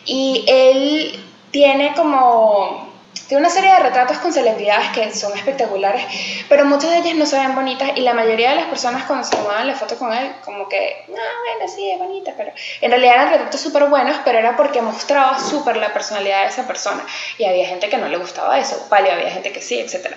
[0.07, 2.91] y él tiene como
[3.29, 6.05] tiene una serie de retratos con celebridades que son espectaculares,
[6.49, 9.25] pero muchas de ellas no se ven bonitas y la mayoría de las personas cuando
[9.27, 12.91] se tomaban la foto con él, como que, no, bueno, sí, es bonita, pero en
[12.91, 17.07] realidad eran retratos súper buenos, pero era porque mostraba súper la personalidad de esa persona
[17.39, 20.15] y había gente que no le gustaba eso, vale, había gente que sí, etc.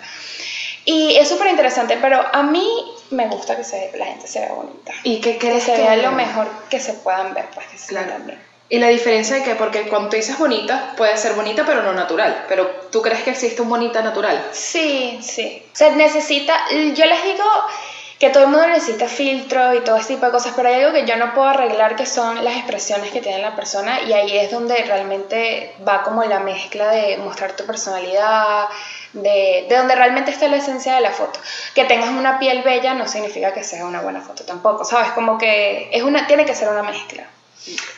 [0.86, 2.68] Y es súper interesante, pero a mí
[3.12, 4.94] me gusta que se, la gente se vea bonita.
[5.04, 7.88] ¿Y qué crees que se vea lo mejor que se puedan ver, pues que se
[7.88, 8.14] claro.
[8.26, 8.55] bien.
[8.68, 11.94] Y la diferencia de que, porque cuando tú dices bonita, puede ser bonita pero no
[11.94, 12.46] natural.
[12.48, 14.44] Pero ¿tú crees que existe un bonita natural?
[14.52, 15.64] Sí, sí.
[15.74, 17.44] Se necesita, yo les digo
[18.20, 20.94] que todo el mundo necesita filtro y todo ese tipo de cosas, pero hay algo
[20.94, 24.38] que yo no puedo arreglar que son las expresiones que tiene la persona y ahí
[24.38, 28.66] es donde realmente va como la mezcla de mostrar tu personalidad,
[29.14, 31.40] de, de, donde realmente está la esencia de la foto.
[31.74, 35.12] Que tengas una piel bella no significa que sea una buena foto tampoco, ¿sabes?
[35.12, 37.28] Como que es una, tiene que ser una mezcla.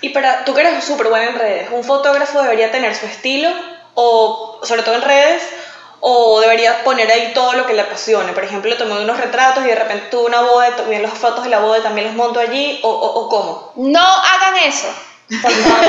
[0.01, 3.49] Y para, tú que eres súper buena en redes, ¿un fotógrafo debería tener su estilo,
[3.95, 5.43] o sobre todo en redes,
[5.99, 8.31] o debería poner ahí todo lo que le apasione?
[8.33, 11.49] Por ejemplo, tomé unos retratos y de repente tuve una boda, tomé las fotos de
[11.49, 13.73] la boda también los monto allí, o, o, cómo?
[13.75, 14.87] No hagan eso.
[15.41, 15.85] Por favor.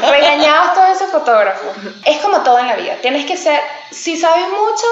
[0.10, 1.76] Regañados todos esos fotógrafos.
[2.04, 2.96] Es como todo en la vida.
[3.02, 4.86] Tienes que ser, si sabes mucho,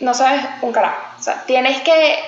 [0.00, 1.02] no sabes un carajo.
[1.18, 2.18] O sea, tienes que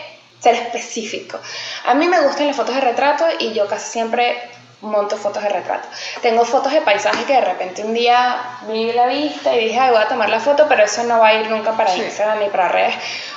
[0.43, 1.39] ser específico.
[1.87, 4.51] A mí me gustan las fotos de retrato y yo casi siempre
[4.81, 5.89] monto fotos de retrato.
[6.21, 9.91] Tengo fotos de paisajes que de repente un día vi la vista y dije, Ay,
[9.91, 12.49] voy a tomar la foto, pero eso no va a ir nunca para Instagram ni
[12.49, 12.95] para redes,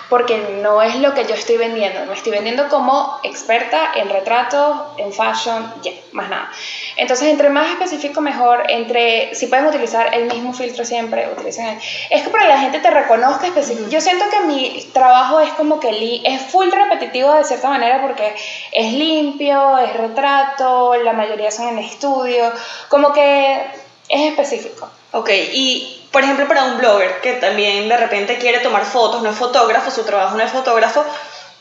[0.10, 2.06] porque no es lo que yo estoy vendiendo.
[2.06, 6.52] Me estoy vendiendo como experta en retratos, en fashion, ya, más nada.
[6.96, 8.64] Entonces, entre más específico, mejor.
[8.70, 11.78] Entre, si pueden utilizar el mismo filtro siempre, utilicen el.
[12.10, 13.90] Es que para que la gente te reconozca específico.
[13.90, 18.02] Yo siento que mi trabajo es como que li, es full repetitivo de cierta manera
[18.02, 18.36] porque
[18.72, 22.52] es limpio, es retrato, la mayoría son en estudio,
[22.90, 23.62] como que
[24.10, 24.90] es específico.
[25.12, 29.32] Ok, y por ejemplo para un blogger que también de repente quiere tomar fotos, no
[29.32, 31.04] es fotógrafo, su trabajo no es fotógrafo,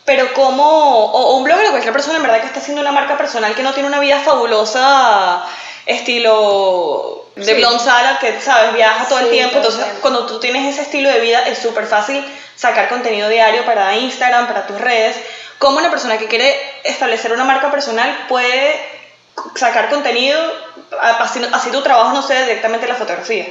[0.04, 3.16] pero como, o, un blogger o cualquier persona en verdad que está haciendo una marca
[3.16, 5.44] personal que no tiene una vida fabulosa,
[5.86, 7.54] estilo de Sí.
[7.54, 10.00] blonde salad, que sabes, viaja todo el Sí, tiempo, el entonces tiempo.
[10.02, 14.46] cuando tú tienes ese estilo de vida es súper fácil sacar contenido diario para Instagram,
[14.46, 15.16] para tus redes.
[15.58, 18.80] ¿Cómo una persona que quiere establecer una marca personal puede
[19.56, 20.38] sacar contenido,
[21.00, 23.46] así, así tu trabajo no sea directamente la fotografía?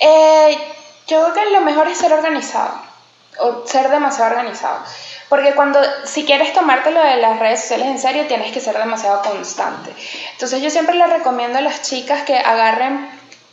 [0.00, 0.58] Eh,
[1.06, 2.74] yo creo que lo mejor es ser organizado,
[3.40, 4.78] o ser demasiado organizado.
[5.28, 9.22] Porque cuando, si quieres tomártelo de las redes sociales en serio, tienes que ser demasiado
[9.22, 9.92] constante.
[10.32, 13.08] Entonces yo siempre les recomiendo a las chicas que agarren,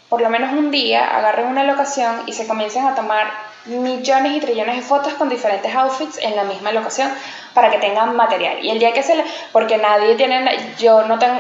[0.10, 3.32] por lo menos un día, agarren una locación y se comiencen a tomar
[3.66, 7.12] millones y trillones de fotos con diferentes outfits en la misma locación
[7.54, 8.64] para que tengan material.
[8.64, 9.26] Y el día que se le...
[9.52, 10.76] Porque nadie tiene...
[10.78, 11.40] Yo no tengo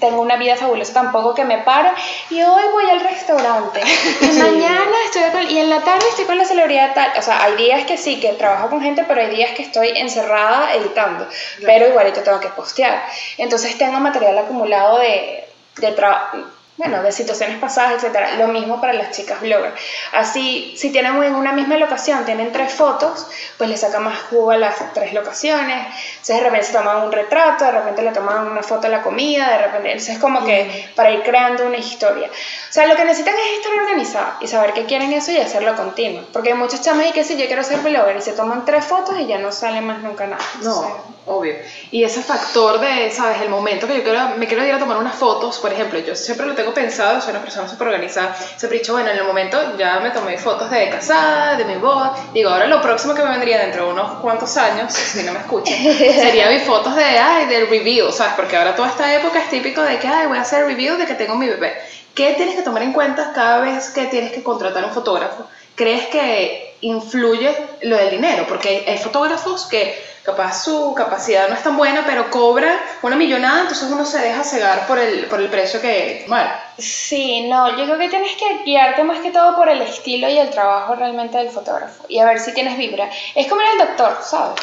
[0.00, 1.90] tengo una vida fabulosa tampoco que me paro
[2.30, 3.80] y hoy voy al restaurante.
[4.20, 7.42] Y mañana estoy con, y en la tarde estoy con la celebridad tal o sea
[7.44, 11.26] hay días que sí que trabajo con gente pero hay días que estoy encerrada editando
[11.64, 13.04] pero igualito tengo que postear.
[13.38, 15.44] Entonces tengo material acumulado de,
[15.76, 16.38] de trabajo
[16.80, 18.36] bueno, de situaciones pasadas, etcétera.
[18.36, 19.74] Lo mismo para las chicas bloggers.
[20.12, 23.26] Así, si tienen en una misma locación, tienen tres fotos,
[23.58, 25.76] pues le sacan más jugo a las tres locaciones.
[26.12, 29.02] Entonces, de repente se toman un retrato, de repente le toman una foto de la
[29.02, 29.90] comida, de repente.
[29.90, 32.28] Entonces, es como que para ir creando una historia.
[32.28, 35.76] O sea, lo que necesitan es estar organizado y saber que quieren eso y hacerlo
[35.76, 36.24] continuo.
[36.32, 38.86] Porque hay muchas chamas y que si yo quiero ser blogger y se toman tres
[38.86, 40.42] fotos y ya no sale más nunca nada.
[40.62, 40.94] No, O sea,
[41.26, 41.54] obvio.
[41.90, 43.42] Y ese factor de, ¿sabes?
[43.42, 46.14] El momento que yo quiero, me quiero ir a tomar unas fotos, por ejemplo, yo
[46.14, 49.24] siempre lo tengo pensado, soy una persona súper organizada, siempre he dicho, bueno, en el
[49.24, 53.22] momento ya me tomé fotos de casada, de mi boda, digo, ahora lo próximo que
[53.22, 57.04] me vendría dentro de unos cuantos años, si no me escuchan, sería mis fotos de,
[57.04, 58.34] ay, del review, ¿sabes?
[58.34, 61.06] Porque ahora toda esta época es típico de que, ay, voy a hacer review de
[61.06, 61.76] que tengo mi bebé.
[62.14, 65.46] ¿Qué tienes que tomar en cuenta cada vez que tienes que contratar un fotógrafo?
[65.76, 68.46] ¿Crees que influye lo del dinero?
[68.48, 73.62] Porque hay, fotógrafos que capaz su capacidad no es tan buena, pero cobra una millonada,
[73.62, 77.84] entonces uno se deja cegar por el, por el precio que, bueno, Sí, no, yo
[77.84, 81.36] creo que tienes que guiarte más que todo por el estilo y el trabajo realmente
[81.36, 83.10] del fotógrafo y a ver si tienes vibra.
[83.34, 84.60] Es como al doctor, ¿sabes?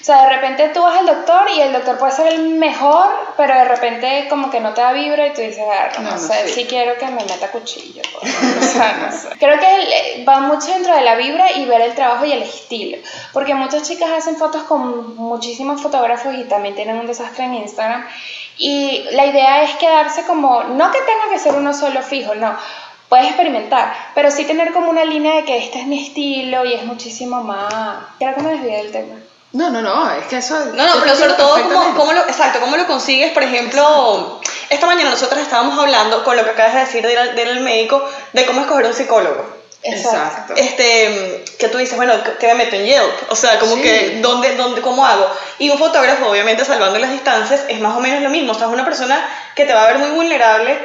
[0.00, 3.06] O sea, de repente tú vas al doctor y el doctor puede ser el mejor,
[3.36, 6.10] pero de repente como que no te da vibra y tú dices, ah, no, No,
[6.12, 8.00] no sé, si quiero que me meta cuchillo.
[8.12, 8.58] por favor".
[8.60, 9.28] O sea, no sé.
[9.38, 9.74] Creo que
[10.16, 12.96] el- va mucho dentro de la vibra y ver el trabajo y el estilo.
[13.34, 18.06] Porque muchas chicas hacen fotos con muchísimos fotógrafos y también tienen un desastre en Instagram.
[18.56, 22.56] Y la idea es quedarse como, no que tenga que ser uno solo fijo, no.
[23.10, 26.74] Puedes experimentar, pero sí tener como una línea de que este es mi estilo y
[26.74, 27.72] es muchísimo más.
[28.18, 29.16] Creo que me desvié del tema.
[29.52, 30.58] No, no, no, es que eso...
[30.74, 33.32] No, no, pero sobre todo, ¿cómo, cómo lo, exacto, ¿cómo lo consigues?
[33.32, 37.18] Por ejemplo, esta mañana nosotros estábamos hablando con lo que acabas de decir de ir
[37.18, 39.58] al- de ir al médico, de cómo escoger un psicólogo.
[39.82, 40.52] Exacto.
[40.56, 43.82] Este, que tú dices, bueno, que me meto en Yelp, o sea, como Sí.
[43.82, 45.26] que, ¿dónde, dónde, ¿cómo hago?
[45.58, 48.66] Y un fotógrafo, obviamente, salvando las distancias, es más o menos lo mismo, o sea,
[48.66, 50.78] es una persona que te va a ver muy vulnerable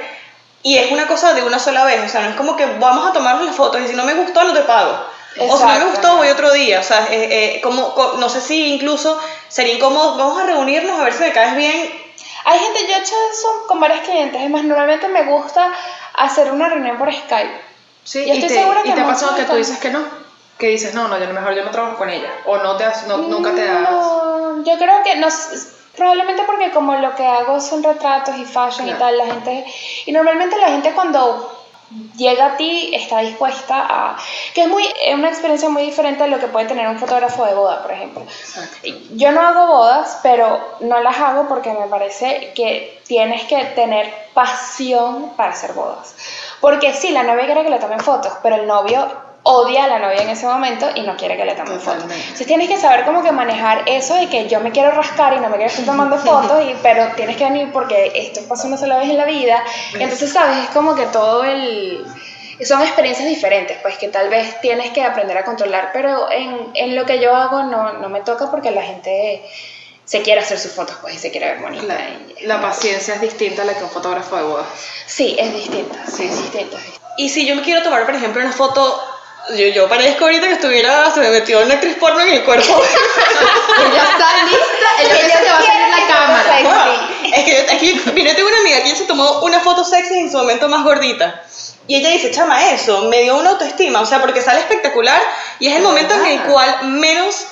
[0.63, 3.07] y es una cosa de una sola vez, o sea, no es como que vamos
[3.09, 4.97] a tomarnos las fotos y si no me gustó, no te pago.
[5.37, 5.91] O si no me Exacto.
[5.91, 6.79] gustó, voy otro día.
[6.79, 10.99] O sea, eh, eh, como, co- no sé si incluso sería incómodo, vamos a reunirnos
[10.99, 12.05] a ver si me caes bien.
[12.45, 15.71] Hay gente, yo he hecho eso con varios clientes, es más, normalmente me gusta
[16.13, 17.61] hacer una reunión por Skype.
[18.03, 20.03] Sí, y estoy te, segura y que te ha pasado que tú dices que no,
[20.59, 23.07] que dices, no, no, yo mejor yo no trabajo con ella, o no te has,
[23.07, 23.81] no, nunca te has...
[23.89, 25.27] No, yo creo que no,
[25.97, 29.65] probablemente porque como lo que hago son retratos y fashion y tal, la gente,
[30.05, 31.64] y normalmente la gente cuando
[32.17, 34.17] llega a ti está dispuesta a,
[34.53, 37.45] que es muy, es una experiencia muy diferente a lo que puede tener un fotógrafo
[37.45, 38.21] de boda, por ejemplo.
[38.21, 38.77] Exacto.
[39.11, 44.11] Yo no hago bodas, pero no las hago porque me parece que tienes que tener
[44.33, 46.15] pasión para hacer bodas.
[46.61, 49.99] Porque sí, la novia quiere que le tomen fotos, pero el novio odia a la
[49.99, 52.03] novia en ese momento y no quiere que le tomen fotos.
[52.03, 55.39] Entonces tienes que saber cómo que manejar eso de que yo me quiero rascar y
[55.39, 58.77] no me quiero estar tomando fotos, y, pero tienes que venir porque esto pasa una
[58.77, 59.63] sola vez en la vida.
[59.99, 60.57] Y entonces, ¿sabes?
[60.63, 62.03] Es como que todo el...
[62.63, 66.95] Son experiencias diferentes, pues que tal vez tienes que aprender a controlar, pero en, en
[66.95, 69.43] lo que yo hago no, no me toca porque la gente
[70.05, 71.83] se quiere hacer sus fotos pues y se quiere ver bonita.
[71.85, 71.99] La,
[72.41, 74.67] y- la paciencia es distinta a la que un fotógrafo de bodas.
[75.05, 76.77] Sí, es distinta, Sí, es distinta.
[77.17, 79.01] Y si yo me quiero tomar, por ejemplo, una foto,
[79.49, 82.65] yo, yo parezco ahorita que estuviera, se me metió una actriz porno en el cuerpo.
[83.91, 86.61] ella está lista, ella piensa que va a salir la cámara.
[86.63, 87.31] Wow.
[87.33, 90.19] Es que, es que mira, tengo una amiga que ella se tomó una foto sexy
[90.19, 91.43] en su momento más gordita.
[91.87, 95.21] Y ella dice, chama, eso me dio una autoestima, o sea, porque sale espectacular
[95.59, 96.51] y es el momento en el ¿Verdad?
[96.51, 97.45] cual menos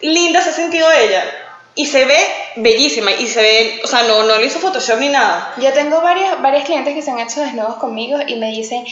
[0.00, 1.45] linda se ha sentido ella.
[1.78, 2.16] Y se ve
[2.56, 5.52] bellísima y se ve, o sea, no, no le hizo Photoshop ni nada.
[5.58, 8.82] Yo tengo varios, varios clientes que se han hecho desnudos conmigo y me dicen,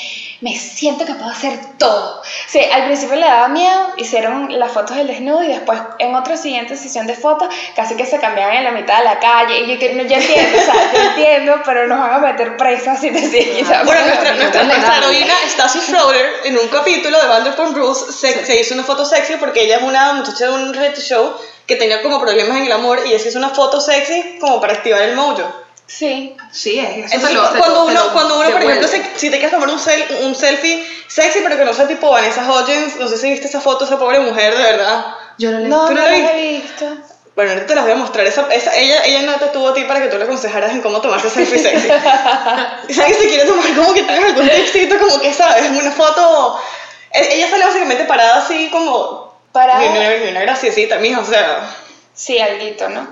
[0.43, 2.23] me siento que puedo hacer todo.
[2.47, 6.37] Sí, al principio le daba miedo, hicieron las fotos del desnudo y después en otra
[6.37, 9.61] siguiente sesión de fotos casi que se cambiaban en la mitad de la calle.
[9.61, 12.59] Y yo, que- no, yo entiendo, o sea, yo entiendo, pero nos van a meter
[12.59, 13.67] presas si te siguen.
[13.73, 18.45] Ah, Bueno, nuestra, nuestra, nuestra heroína Stasi Schroeder en un capítulo de Vanderpump Rules se,
[18.45, 21.35] se hizo una foto sexy porque ella es una muchacha de un reality show
[21.67, 24.75] que tenía como problemas en el amor y se hizo una foto sexy como para
[24.75, 25.43] activar el mojo.
[25.87, 27.15] Sí, Sí, es eso.
[27.17, 29.69] Entonces, lo- cuando te uno, lo cuando uno por ejemplo, se- si te quieres tomar
[29.69, 33.29] un, sel- un selfie sexy, pero que no sea tipo Vanessa Hudgens, no sé si
[33.31, 35.07] viste esa foto, esa pobre mujer, de verdad.
[35.39, 36.87] Yo no le no, ¿Tú no la he visto.
[37.37, 38.27] Bueno, ahorita te las voy a mostrar.
[38.27, 40.81] Esa, esa- ella, ella no te tuvo a ti para que tú le aconsejaras en
[40.81, 41.89] cómo tomarse selfie sexy.
[42.89, 46.59] si alguien se quiere tomar como que tienes algún tipcito, como que sabes, una foto.
[47.13, 49.24] e- Ella sale básicamente parada así como.
[49.55, 49.79] Para...
[49.79, 51.73] Ni una, ni una graciosita, mija, o sea.
[52.13, 53.07] Sí, alguito, ¿no?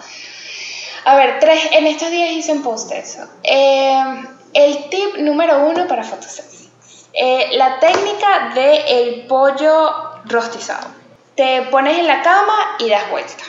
[1.04, 3.28] A ver, tres, en estos días hice un post de eso.
[3.44, 6.68] Eh, el tip número uno para fotos sexy.
[7.12, 10.88] Eh, la técnica del el pollo rostizado.
[11.36, 13.44] Te pones en la cama y das vuelta.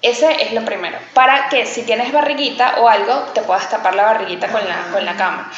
[0.00, 0.96] Ese es lo primero.
[1.12, 5.04] Para que si tienes barriguita o algo, te puedas tapar la barriguita con la, con
[5.04, 5.52] la cama.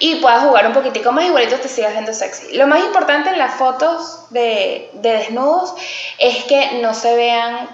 [0.00, 2.54] Y puedas jugar un poquitico más, igualito te sigas viendo sexy.
[2.56, 5.74] Lo más importante en las fotos de, de desnudos
[6.18, 7.68] es que no se vean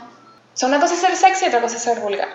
[0.54, 2.28] o sea, una cosa es ser sexy y otra cosa es ser vulgar.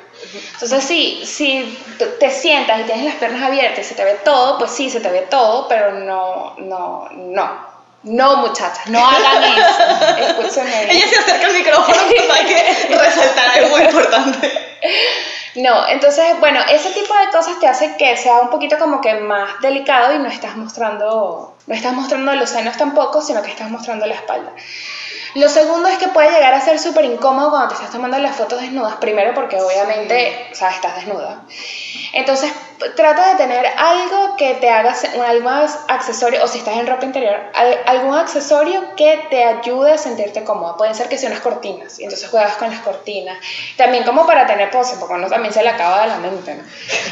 [0.54, 1.76] Entonces, sí, si
[2.20, 5.00] te- sientas y tienes las piernas abiertas y se te ve todo, pues sí, se
[5.00, 7.72] te ve todo, pero no, no, no.
[8.04, 10.28] No, muchachas, no hagan eso.
[10.28, 10.92] Escúchenme.
[10.92, 14.78] Ella se acerca al micrófono, pero hay que resaltar algo muy importante.
[15.56, 19.16] No, entonces, bueno, ese tipo de cosas te hace que sea un poquito como que
[19.16, 23.70] más delicado y no estás mostrando, no estás mostrando los senos tampoco, sino que estás
[23.70, 24.52] mostrando la espalda.
[25.34, 28.36] Lo segundo es que puede llegar a ser súper incómodo cuando te estás tomando las
[28.36, 31.44] fotos desnudas, primero porque obviamente, o sea, estás desnuda.
[32.14, 32.52] Entonces,
[32.98, 34.94] trata de tener algo que te haga,
[35.26, 35.48] algún
[35.88, 40.44] accesorio, o si estás en ropa interior, al- algún accesorio que te ayude a sentirte
[40.44, 40.76] cómoda.
[40.76, 43.38] Pueden ser que sean unas cortinas, y entonces juegas con las cortinas.
[43.78, 46.64] También como para tener pose, porque uno también se le acaba de la mente, ¿no?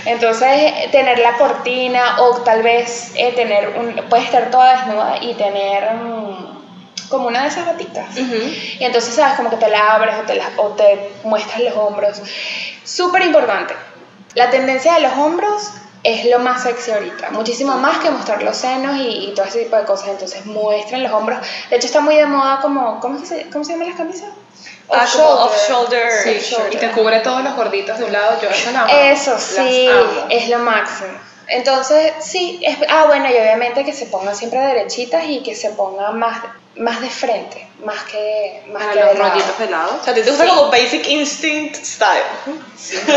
[0.06, 5.34] Entonces, tener la cortina, o tal vez eh, tener un, puedes estar toda desnuda y
[5.36, 8.06] tener mm, como una de esas batitas.
[8.18, 9.36] Y entonces, ¿sabes?
[9.36, 12.22] Como que te la abres o te, la- o te muestras los hombros.
[12.84, 13.74] Súper importante.
[14.36, 15.72] La tendencia de los hombros
[16.04, 17.32] es lo más sexy ahorita.
[17.32, 20.10] Muchísimo más que mostrar los senos y, y todo ese tipo de cosas.
[20.10, 21.40] Entonces, muestren los hombros.
[21.70, 23.00] De hecho, está muy de moda como...
[23.00, 24.30] ¿Cómo, se, cómo se llaman las camisas?
[24.92, 26.12] Ah, como off-shoulder.
[26.24, 26.74] Sí, shoulder.
[26.74, 28.40] y te cubre todos los gorditos de un lado.
[28.42, 28.92] Yo eso la amo.
[28.94, 30.28] Eso sí, amo.
[30.30, 31.10] es lo máximo.
[31.50, 35.72] Entonces, sí, es- ah, bueno, y obviamente que se pongan siempre derechitas y que se
[35.72, 36.42] pongan más,
[36.76, 39.30] más de frente, más que, más que los de lado.
[39.32, 39.98] rollitos de lado.
[40.00, 40.50] O sea, a ti te gusta Sí.
[40.52, 42.24] como Basic Instinct style.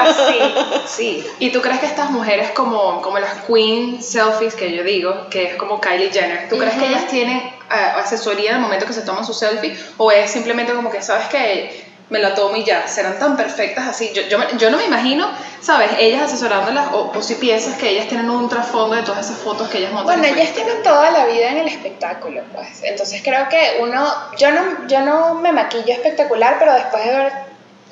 [0.00, 0.38] Así.
[0.86, 1.26] Sí.
[1.38, 5.44] ¿Y tú crees que estas mujeres como, como las queen selfies que yo digo, que
[5.44, 7.52] es como Kylie Jenner, ¿tú crees que ellas tienen eh,
[7.96, 11.26] asesoría en el momento que se toman su selfie o es simplemente como que, sabes
[11.28, 14.12] que me la tomo y ya, serán tan perfectas así?
[14.14, 15.90] Yo, yo, yo no me imagino, ¿sabes?
[15.98, 19.68] Ellas asesorándolas o, o si piensas que ellas tienen un trasfondo de todas esas fotos
[19.68, 20.20] que ellas montan.
[20.20, 22.82] Bueno, ellas tienen toda la vida en el espectáculo, pues.
[22.82, 27.32] Entonces creo que uno, yo no, yo no me maquillo espectacular, pero después de ver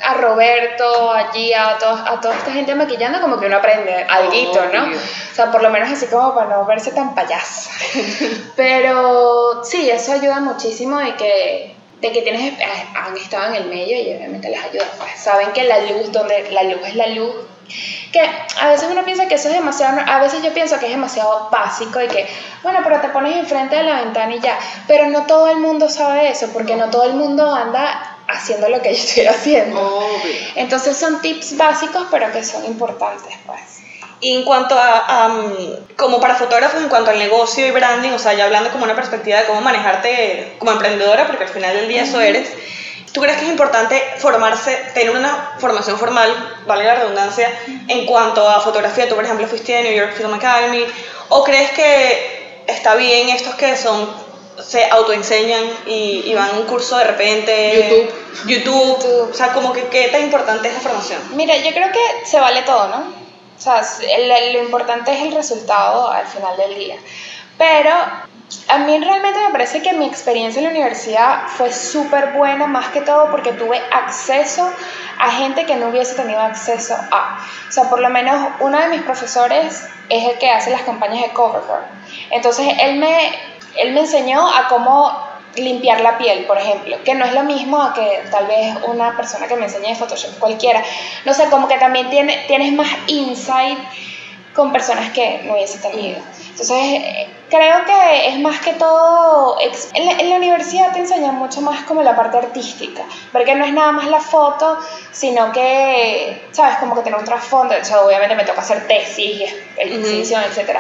[0.03, 4.65] a Roberto, allí, a, todos- a toda esta gente maquillando, como que uno aprende alguito,
[4.73, 4.85] ¿no?
[4.85, 4.97] Obvio.
[4.97, 7.71] O sea, por lo menos así como para no verse tan payasa.
[8.57, 13.69] Pero sí, eso ayuda muchísimo de que, de que tienes, eh, han estado en el
[13.69, 14.87] medio y obviamente les ayuda.
[14.99, 17.35] Pues saben que la luz, donde la luz es la luz,
[18.13, 20.93] que a veces uno piensa que eso es demasiado, a veces yo pienso que es
[20.93, 22.27] demasiado básico y que,
[22.63, 25.89] bueno, pero te pones enfrente de la ventana y ya, pero no todo el mundo
[25.89, 30.09] sabe eso, porque no todo el mundo anda haciendo lo que yo estoy haciendo.
[30.57, 33.61] Entonces son tips básicos, pero que son importantes, pues.
[34.21, 38.19] Y en cuanto a, mm, como para fotógrafos, en cuanto al negocio y branding, o
[38.19, 41.89] sea, ya hablando como una perspectiva de cómo manejarte como emprendedora, porque al final del
[41.89, 42.51] día eso eres,
[43.13, 46.31] ¿tú crees que es importante formarse, tener una formación formal,
[46.67, 47.51] vale la redundancia,
[47.89, 49.09] en cuanto a fotografía?
[49.09, 50.85] Tú, por ejemplo, fuiste a New York Film Academy,
[51.31, 54.31] ¿o crees que está bien estos que son
[54.63, 57.89] se autoenseñan y, y van a un curso de repente.
[57.89, 58.15] YouTube.
[58.47, 59.31] YouTube.
[59.31, 61.21] O sea, como que qué tan importante es la formación.
[61.35, 63.20] Mira, yo creo que se vale todo, ¿no?
[63.61, 63.83] O sea,
[64.17, 66.97] el- lo importante es el resultado al final del día.
[67.59, 67.91] Pero
[68.69, 72.89] a mí realmente me parece que mi experiencia en la universidad fue súper buena, más
[72.89, 74.67] que todo porque tuve acceso
[75.19, 77.47] a gente que no hubiese tenido acceso a.
[77.69, 81.23] O sea, por lo menos uno de mis profesores es el que hace las campañas
[81.23, 81.85] de Covergirl.
[82.31, 83.29] Entonces, él me,
[83.77, 87.83] él me enseñó a cómo limpiar la piel, por ejemplo, que no es lo mismo
[87.83, 90.83] a que tal vez una persona que me enseñe de Photoshop cualquiera.
[91.25, 93.79] No sé, como que también tiene, tienes más insight
[94.55, 96.21] con personas que no hubiese tenido.
[96.51, 99.57] Entonces, creo que es más que todo,
[99.95, 103.65] en la, en la universidad te enseñan mucho más como la parte artística, porque no
[103.65, 104.79] es nada más la foto,
[105.13, 106.77] sino que, ¿sabes?
[106.77, 110.79] Como que tiene un trasfondo, de hecho, obviamente me toca hacer tesis, exhibición, etc.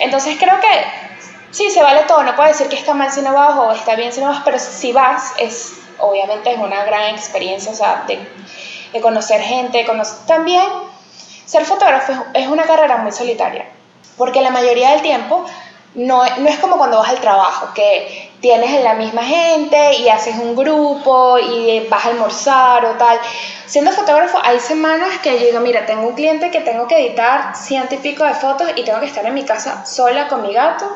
[0.00, 1.19] Entonces, creo que
[1.50, 3.96] sí, se vale todo, no puedo decir que está mal si no vas o está
[3.96, 8.04] bien si no vas, pero si vas, es, obviamente es una gran experiencia, o sea,
[8.06, 8.18] de,
[8.92, 10.66] de conocer gente, conocer, también
[11.44, 13.66] ser fotógrafo es una carrera muy solitaria,
[14.16, 15.44] porque la mayoría del tiempo
[15.94, 20.36] no, no es como cuando vas al trabajo, que tienes la misma gente y haces
[20.36, 23.18] un grupo y vas a almorzar o tal.
[23.66, 27.56] Siendo fotógrafo hay semanas que yo digo, mira, tengo un cliente que tengo que editar
[27.56, 30.52] ciento y pico de fotos y tengo que estar en mi casa sola con mi
[30.54, 30.86] gato,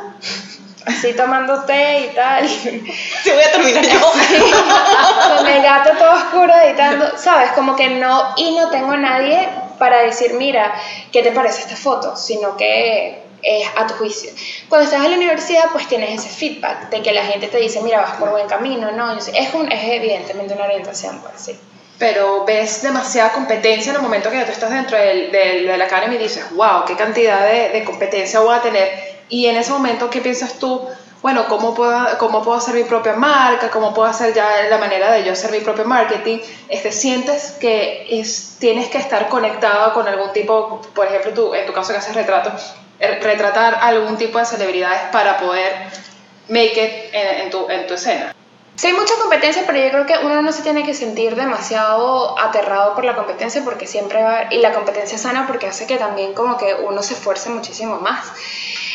[0.86, 2.49] así tomando té y tal.
[2.49, 4.01] Sí, voy a terminar yo.
[5.38, 7.51] con el gato todo oscuro editando, ¿sabes?
[7.53, 10.72] Como que no, y no tengo a nadie para decir, mira,
[11.11, 12.16] ¿qué te parece esta foto?
[12.16, 14.30] Sino que es a tu juicio.
[14.68, 17.80] Cuando estás en la universidad, pues tienes ese feedback de que la gente te dice,
[17.82, 19.16] mira, vas por buen camino, ¿no?
[19.16, 21.59] Es, es evidentemente una orientación, pues sí.
[21.99, 26.18] pero ves demasiada competencia en el momento que tú estás dentro de la academy y
[26.18, 28.88] dices, wow, qué cantidad de, de competencia voy a tener.
[29.28, 30.86] Y en ese momento, ¿qué piensas tú?
[31.22, 33.70] Bueno, ¿cómo puedo, ¿cómo puedo hacer mi propia marca?
[33.70, 36.38] ¿Cómo puedo hacer ya la manera de yo hacer mi propio marketing?
[36.68, 41.64] Este, ¿Sientes que es, tienes que estar conectado con algún tipo, por ejemplo, tú, en
[41.64, 45.72] tu caso que haces retratos, retratar algún tipo de celebridades para poder
[46.49, 48.34] make it en, tu, en tu escena?
[48.76, 52.36] Sí, hay mucha competencia, pero yo creo que uno no se tiene que sentir demasiado
[52.38, 56.34] aterrado por la competencia porque siempre va y la competencia sana porque hace que también
[56.34, 58.32] como que uno se esfuerce muchísimo más.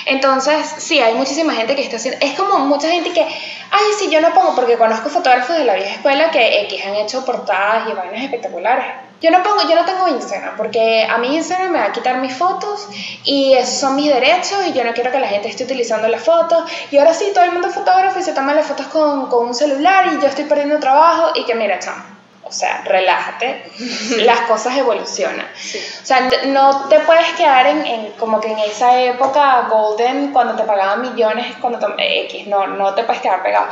[0.06, 4.10] Entonces, sí, hay muchísima gente que está haciendo, es como mucha gente que, ay, sí,
[4.10, 7.90] yo no pongo, porque conozco fotógrafos de la vieja escuela que X han hecho portadas
[7.90, 9.09] y vainas espectaculares.
[9.22, 12.18] Yo no pongo, yo no tengo Instagram, porque a mí Instagram me va a quitar
[12.18, 12.88] mis fotos
[13.26, 16.24] y esos son mis derechos y yo no quiero que la gente esté utilizando las
[16.24, 16.64] fotos.
[16.92, 19.48] Y ahora sí, todo el mundo es fotógrafo y se toma las fotos con, con
[19.48, 22.20] un celular y yo estoy perdiendo trabajo y que mira, chamo.
[22.50, 23.64] O sea, relájate,
[24.24, 25.46] las cosas evolucionan.
[25.46, 30.56] O sea, no te puedes quedar en, en como que en esa época golden cuando
[30.56, 33.68] te pagaban millones, cuando te, X, no, no te puedes quedar pegado.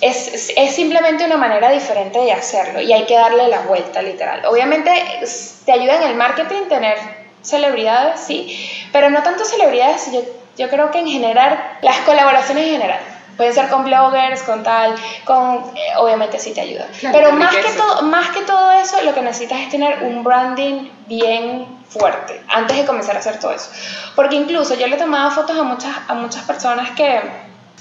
[0.00, 4.00] Es, es, es simplemente una manera diferente de hacerlo y hay que darle la vuelta,
[4.00, 4.44] literal.
[4.46, 4.90] Obviamente
[5.66, 6.96] te ayuda en el marketing tener
[7.42, 10.22] celebridades, sí, pero no tanto celebridades, yo,
[10.56, 13.00] yo creo que en general, las colaboraciones en general.
[13.36, 14.94] Pueden ser con bloggers, con tal,
[15.24, 15.72] con...
[15.74, 16.86] eh, obviamente sí te ayuda.
[16.98, 20.22] Claro, pero más que, todo, más que todo eso, lo que necesitas es tener un
[20.22, 23.70] branding bien fuerte antes de comenzar a hacer todo eso.
[24.14, 27.18] Porque incluso yo le tomaba fotos a muchas, a muchas personas que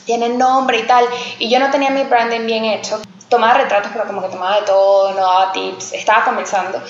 [0.10, 1.06] tienen nombre y tal,
[1.38, 3.00] y yo no tenía mi branding bien hecho.
[3.30, 6.82] Tomaba retratos, pero como que tomaba de todo, no daba tips, estaba comenzando.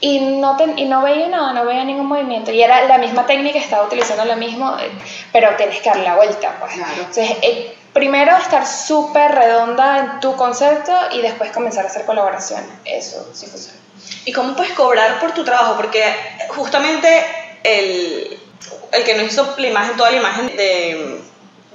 [0.00, 2.52] Y no, ten- y no veía nada, no veía ningún movimiento.
[2.52, 4.76] Y era la misma técnica, estaba utilizando lo mismo,
[5.32, 6.74] pero tienes que darle la vuelta, pues.
[6.74, 6.92] Claro.
[6.98, 12.70] Entonces, eh, primero estar súper redonda en tu concepto y después comenzar a hacer colaboraciones.
[12.84, 13.78] Eso sí funciona.
[14.24, 15.74] ¿Y cómo puedes cobrar por tu trabajo?
[15.76, 16.04] Porque
[16.48, 17.08] justamente
[17.64, 18.38] el,
[18.92, 21.20] el que nos hizo la imagen, toda la imagen de,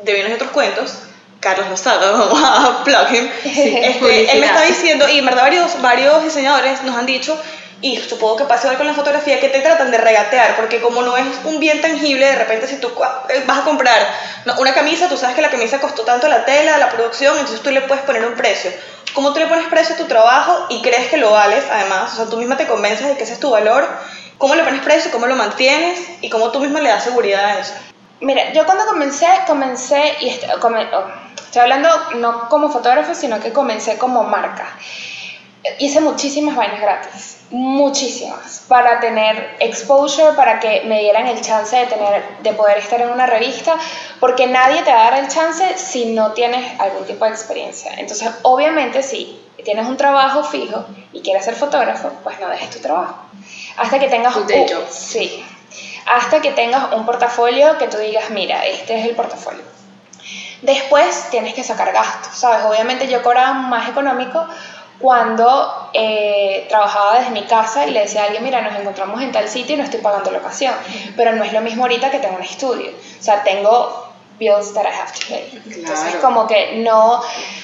[0.04, 0.94] de Vinos y otros cuentos,
[1.40, 5.82] Carlos Lozada, vamos a plug him, este, él me está diciendo, y en verdad varios,
[5.82, 7.40] varios diseñadores nos han dicho,
[7.80, 11.04] y supongo que pasa igual con la fotografía, que te tratan de regatear, porque como
[11.04, 12.92] no es un bien tangible, de repente si tú
[13.30, 14.00] eh, vas a comprar
[14.58, 17.70] una camisa, tú sabes que la camisa costó tanto la tela, la producción, entonces tú
[17.70, 18.72] le puedes poner un precio.
[19.14, 22.14] ¿Cómo tú le pones precio a tu trabajo y crees que lo vales, además?
[22.14, 23.88] O sea, tú misma te convences de que ese es tu valor.
[24.38, 25.12] ¿Cómo le pones precio?
[25.12, 26.00] ¿Cómo lo mantienes?
[26.22, 27.74] ¿Y cómo tú misma le das seguridad a eso?
[28.20, 31.04] Mira, yo cuando comencé, comencé, y est- come- oh,
[31.36, 34.68] estoy hablando no como fotógrafo, sino que comencé como marca.
[35.80, 41.86] hice muchísimas vainas gratis, muchísimas, para tener exposure, para que me dieran el chance de,
[41.88, 43.76] tener, de poder estar en una revista,
[44.22, 47.92] porque nadie te va a dar el chance si no tienes algún tipo de experiencia.
[47.98, 52.80] Entonces, obviamente, si tienes un trabajo fijo y quieres ser fotógrafo, pues no dejes tu
[52.80, 53.18] trabajo.
[53.76, 54.86] Hasta que tengas un- job.
[54.90, 55.44] Sí.
[56.08, 59.64] Hasta que tengas un portafolio que tú digas, mira, este es el portafolio.
[60.62, 62.66] Después tienes que sacar gastos, ¿sabes?
[62.66, 64.46] Obviamente yo cobraba más económico
[65.00, 69.32] cuando eh, trabajaba desde mi casa y le decía a alguien, mira, nos encontramos en
[69.32, 70.74] tal sitio y no estoy pagando locación.
[71.16, 72.90] Pero no es lo mismo ahorita que tengo un estudio.
[72.90, 74.08] O sea, tengo
[74.40, 75.62] bills that I have to pay.
[75.66, 76.22] Entonces, Claro.
[76.22, 77.22] como que no,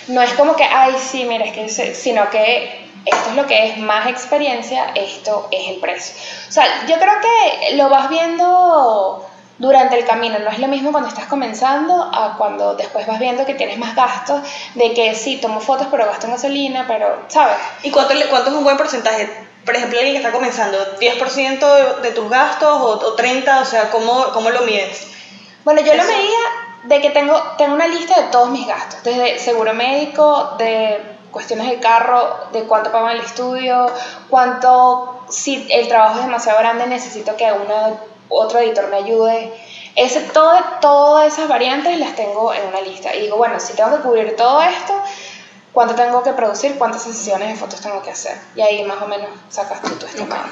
[0.10, 3.68] no es como que, ay, sí, mira, es que, sino que esto es lo que
[3.68, 6.16] es más experiencia, esto es el precio.
[6.48, 9.26] O sea, yo creo que lo vas viendo
[9.58, 13.46] durante el camino, no es lo mismo cuando estás comenzando a cuando después vas viendo
[13.46, 14.42] que tienes más gastos,
[14.76, 17.56] de que sí, tomo fotos, pero gasto en gasolina, pero, ¿sabes?
[17.84, 19.30] ¿Y cuánto, cuánto es un buen porcentaje?
[19.64, 23.62] Por ejemplo, alguien que está comenzando, ¿10% de, de tus gastos o, o 30%?
[23.62, 25.08] O sea, ¿cómo, cómo lo mides?
[25.64, 26.12] Bueno, yo lo Eso.
[26.12, 26.40] medía
[26.84, 31.68] de que tengo, tengo una lista de todos mis gastos, desde seguro médico, de cuestiones
[31.68, 33.88] del carro, de cuánto pago en el estudio,
[34.30, 37.98] cuánto, si el trabajo es demasiado grande, necesito que una,
[38.30, 39.54] otro editor me ayude.
[39.96, 43.14] Ese, todo, todas esas variantes las tengo en una lista.
[43.14, 44.94] Y digo, bueno, si tengo que cubrir todo esto,
[45.74, 46.78] ¿cuánto tengo que producir?
[46.78, 48.38] ¿Cuántas sesiones de fotos tengo que hacer?
[48.56, 50.46] Y ahí más o menos sacas tú tu estimado.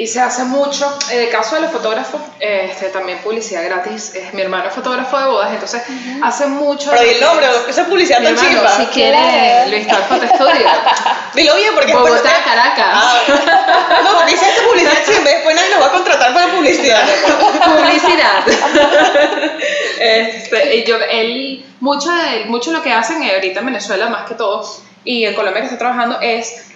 [0.00, 4.14] Y se hace mucho, en el caso de los fotógrafos, este, también publicidad gratis.
[4.14, 5.82] Es, mi hermano es fotógrafo de bodas, entonces
[6.22, 6.88] hace mucho.
[6.90, 8.76] Pero di el nombre, esa publicidad tan hermano, chimba.
[8.78, 9.70] si quiere, Claro.
[9.70, 10.68] Luis Foto Studio.
[11.34, 12.86] Dilo bien, porque después- Bogotá, Caracas.
[12.94, 13.20] Ah,
[14.02, 17.02] no, porque dice esta publicidad chimba, después nadie nos va a contratar para publicidad.
[17.66, 18.44] publicidad.
[20.00, 24.26] este, y yo, él, mucho de mucho lo que hacen eh, ahorita en Venezuela, más
[24.26, 24.66] que todo,
[25.04, 26.68] y en Colombia que está trabajando, es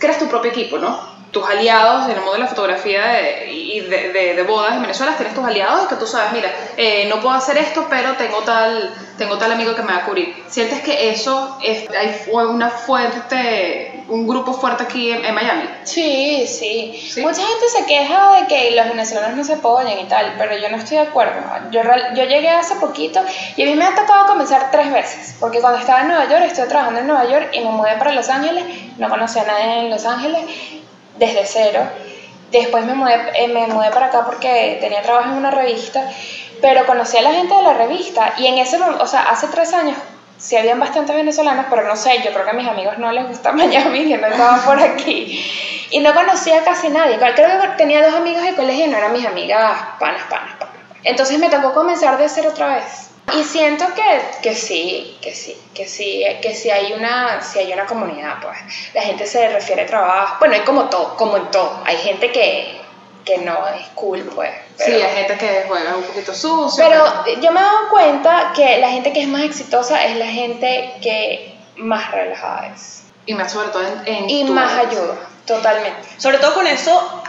[0.00, 1.11] creas tu propio equipo, ¿no?
[1.32, 4.82] Tus aliados en el mundo de la fotografía de- y de, de- de bodas en
[4.82, 8.38] Venezuela, tienes tus aliados que tú sabes, mira, eh, no puedo hacer esto, pero tengo
[8.40, 10.34] tal, tengo tal amigo que me va a cubrir.
[10.48, 15.68] Sientes que eso es, hay una fuerte, un grupo fuerte aquí en, en Miami.
[15.84, 17.20] Sí, sí, Sí.
[17.22, 20.68] Mucha gente se queja de que los venezolanos no se apoyan y tal, pero yo
[20.68, 21.32] no estoy de acuerdo.
[21.70, 21.80] Yo,
[22.14, 23.20] yo llegué hace poquito
[23.56, 26.42] y a mí me ha tocado comenzar tres veces, porque cuando estaba en Nueva York,
[26.44, 28.64] estuve trabajando en Nueva York y me mudé para Los Ángeles,
[28.98, 30.42] no conocía a nadie en Los Ángeles,
[31.22, 31.80] desde cero.
[32.50, 36.10] Después me mudé, eh, me mudé para acá porque tenía trabajo en una revista,
[36.60, 39.46] pero conocí a la gente de la revista y en ese momento, o sea, hace
[39.46, 39.96] tres años
[40.36, 43.28] sí habían bastantes venezolanos, pero no sé, yo creo que a mis amigos no les
[43.28, 45.40] gusta Miami, que no estaban por aquí.
[45.92, 47.18] Y no conocía casi nadie.
[47.18, 50.74] Creo que tenía dos amigos de colegio y no eran mis amigas panas, panas, panas.
[51.04, 53.11] Entonces me tocó comenzar de cero otra vez.
[53.34, 57.72] Y siento que, que sí, que sí, que sí, que sí hay una, sí hay
[57.72, 58.58] una comunidad, pues.
[58.94, 60.36] La gente se refiere a trabajo.
[60.38, 61.80] Bueno, hay como todo, como en todo.
[61.84, 62.80] Hay gente que,
[63.24, 64.50] que no es cool, pues.
[64.76, 66.84] Sí, hay gente que juega un poquito sucio.
[66.84, 70.26] pero yo me he dado cuenta que la gente que es más exitosa es la
[70.26, 73.04] gente que más relajada es.
[73.24, 75.16] Y más sobre todo en, en Y tu más ayuda,
[75.46, 76.08] totalmente.
[76.18, 77.22] Sobre todo con eso,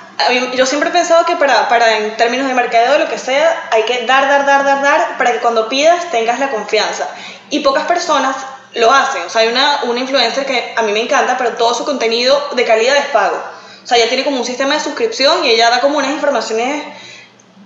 [0.55, 3.83] yo siempre he pensado que para, para en términos de mercadeo, lo que sea, hay
[3.83, 7.07] que dar, dar, dar, dar, dar, para que cuando pidas tengas la confianza.
[7.49, 8.35] Y pocas personas
[8.75, 9.23] lo hacen.
[9.23, 12.49] O sea, hay una, una influencer que a mí me encanta, pero todo su contenido
[12.53, 13.41] de calidad es pago.
[13.83, 16.83] O sea, ella tiene como un sistema de suscripción y ella da como unas informaciones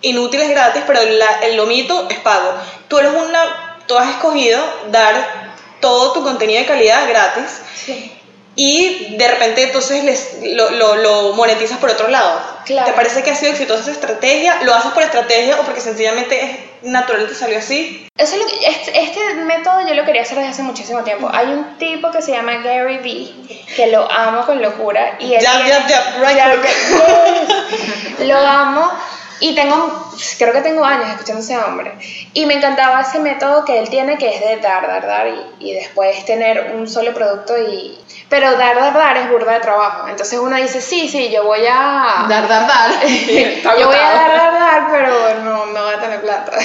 [0.01, 2.53] inútiles gratis, pero la- el lomito es pago.
[2.87, 4.59] Tú eres una, tú has escogido
[4.91, 5.47] dar
[5.81, 8.16] todo tu contenido de calidad gratis Sí.
[8.59, 12.41] Y de repente entonces les, lo, lo, lo monetizas por otro lado.
[12.65, 12.87] Claro.
[12.87, 14.61] ¿Te parece que ha sido exitosa esa estrategia?
[14.63, 18.07] ¿Lo haces por estrategia o porque sencillamente es natural te salió así?
[18.17, 21.29] Eso es lo que- este, este método yo lo quería hacer desde hace muchísimo tiempo.
[21.31, 23.35] Hay un tipo que se llama Gary Vee,
[23.75, 25.17] que lo amo con locura.
[25.19, 28.19] Y él Jab, tiene- jab, jab, right Jab, yes.
[28.27, 28.91] Lo amo.
[29.39, 31.93] Y tengo, creo que tengo años escuchando ese hombre.
[32.33, 35.69] Y me encantaba ese método que él tiene, que es de dar, dar, dar y,
[35.69, 37.55] y después tener un solo producto.
[37.57, 40.07] y Pero dar, dar, dar es burda de trabajo.
[40.07, 42.25] Entonces uno dice, sí, sí, yo voy a...
[42.27, 42.91] Dar, dar, dar.
[43.07, 46.51] Yo voy a dar, dar, dar, pero no, no voy a tener plata.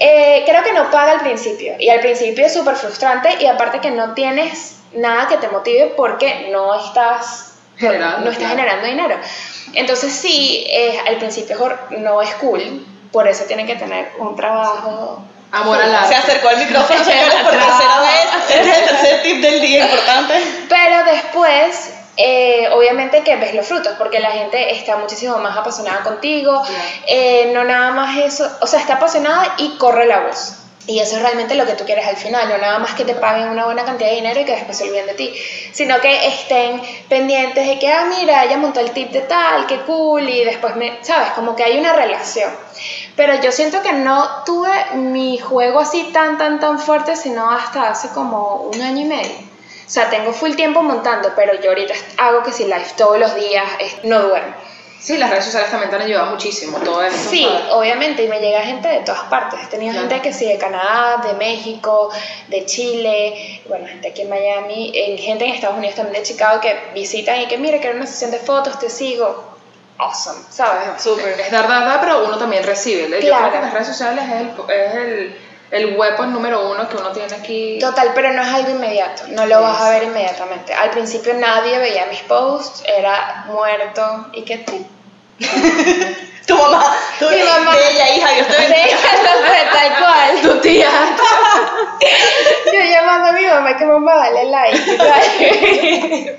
[0.00, 1.76] Eh, creo que no paga al principio.
[1.78, 5.94] Y al principio es súper frustrante y aparte que no tienes nada que te motive
[5.96, 8.56] porque no estás Generando, no estás claro.
[8.56, 9.18] generando dinero.
[9.72, 11.56] Entonces sí, eh, al principio
[11.98, 15.22] no es cool, por eso tienen que tener un trabajo.
[15.52, 16.14] Amor al Se arte.
[16.16, 18.48] acercó al micrófono señores, por tercera vez.
[18.48, 20.34] Este es el tercer tip del día importante.
[20.68, 26.02] Pero después, eh, obviamente que ves los frutos, porque la gente está muchísimo más apasionada
[26.02, 26.60] contigo.
[26.60, 26.82] Claro.
[27.06, 30.54] Eh, no nada más eso, o sea, está apasionada y corre la voz.
[30.86, 33.14] Y eso es realmente lo que tú quieres al final, no nada más que te
[33.14, 35.34] paguen una buena cantidad de dinero y que después se olviden de ti,
[35.72, 39.80] sino que estén pendientes de que, ah, mira, ella montó el tip de tal, qué
[39.80, 41.30] cool, y después me, ¿sabes?
[41.30, 42.50] Como que hay una relación.
[43.16, 47.88] Pero yo siento que no tuve mi juego así tan, tan, tan fuerte, sino hasta
[47.88, 49.54] hace como un año y medio.
[49.86, 53.34] O sea, tengo full tiempo montando, pero yo ahorita hago que si live todos los
[53.34, 53.64] días,
[54.02, 54.54] no duermo.
[55.04, 57.28] Sí, las redes sociales también te han ayudado muchísimo, todo eso.
[57.30, 57.72] Sí, ¿sabes?
[57.72, 59.60] obviamente, y me llega gente de todas partes.
[59.62, 60.08] He tenido Claro.
[60.08, 62.10] gente que sí, de Canadá, de México,
[62.48, 66.58] de Chile, bueno, gente aquí en Miami, eh, gente en Estados Unidos también de Chicago
[66.58, 69.52] que visitan y que mira, quiero una sesión de fotos, te sigo.
[69.98, 71.02] Awesome, ¿sabes?
[71.02, 71.38] Súper.
[71.38, 73.02] Es dar, dar, dar, pero uno también recibe.
[73.02, 73.52] Yo creo Claro.
[73.52, 75.40] que las redes sociales es el, es el,
[75.70, 77.78] el weapon número uno que uno tiene aquí.
[77.78, 80.72] Total, pero no es algo inmediato, no lo vas a ver inmediatamente.
[80.72, 84.64] Al principio nadie veía mis posts, era muerto y que.
[86.46, 87.72] Tu mamá, tu Mi mamá.
[87.74, 88.96] bella hija, Dios te Sí, bendiga.
[89.22, 90.40] no sé, tal cual.
[90.42, 90.90] Tu tía.
[92.66, 96.38] Yo llamando a mi mamá que mamá dale like.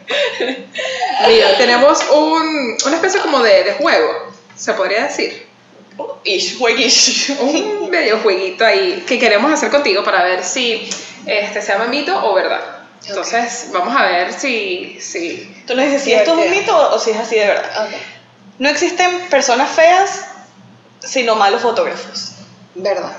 [1.27, 5.47] Mira, tenemos un, una especie como de, de juego, se podría decir.
[6.23, 7.31] Ish, jueguish.
[7.39, 10.89] Un medio jueguito ahí que queremos hacer contigo para ver si
[11.25, 12.61] este se llama mito o verdad.
[13.07, 16.99] Entonces, vamos a ver si, si ¿Tú nos dices si esto es un mito o
[16.99, 17.85] si es así de verdad?
[17.87, 17.93] Ok,
[18.59, 20.21] No existen personas feas,
[21.01, 22.31] sino malos fotógrafos.
[22.75, 23.11] verdad.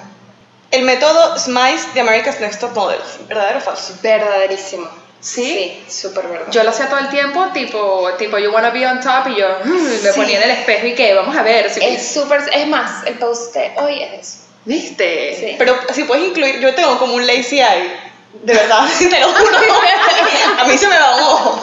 [0.70, 3.94] El método SMICE de America's Next Top Models, ¿verdadero o falso?
[4.02, 4.88] Verdaderísimo.
[5.20, 5.44] ¿Sí?
[5.44, 6.46] Sí, súper verdad.
[6.50, 9.46] Yo lo hacía todo el tiempo, tipo, tipo, you wanna be on top, y yo
[9.64, 10.16] mm, me Sí.
[10.16, 13.14] ponía en el espejo y que, vamos a ver si es súper, es más, el
[13.14, 14.38] post de hoy es eso.
[14.64, 15.36] ¿Viste?
[15.38, 15.54] Sí.
[15.58, 17.96] Pero si puedes incluir, yo tengo como un lazy eye,
[18.42, 19.58] de verdad, te lo juro.
[20.58, 21.62] A mí se me va un ojo.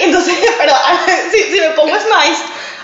[0.00, 0.72] Entonces, pero
[1.30, 2.42] si, si me pongo SMICE,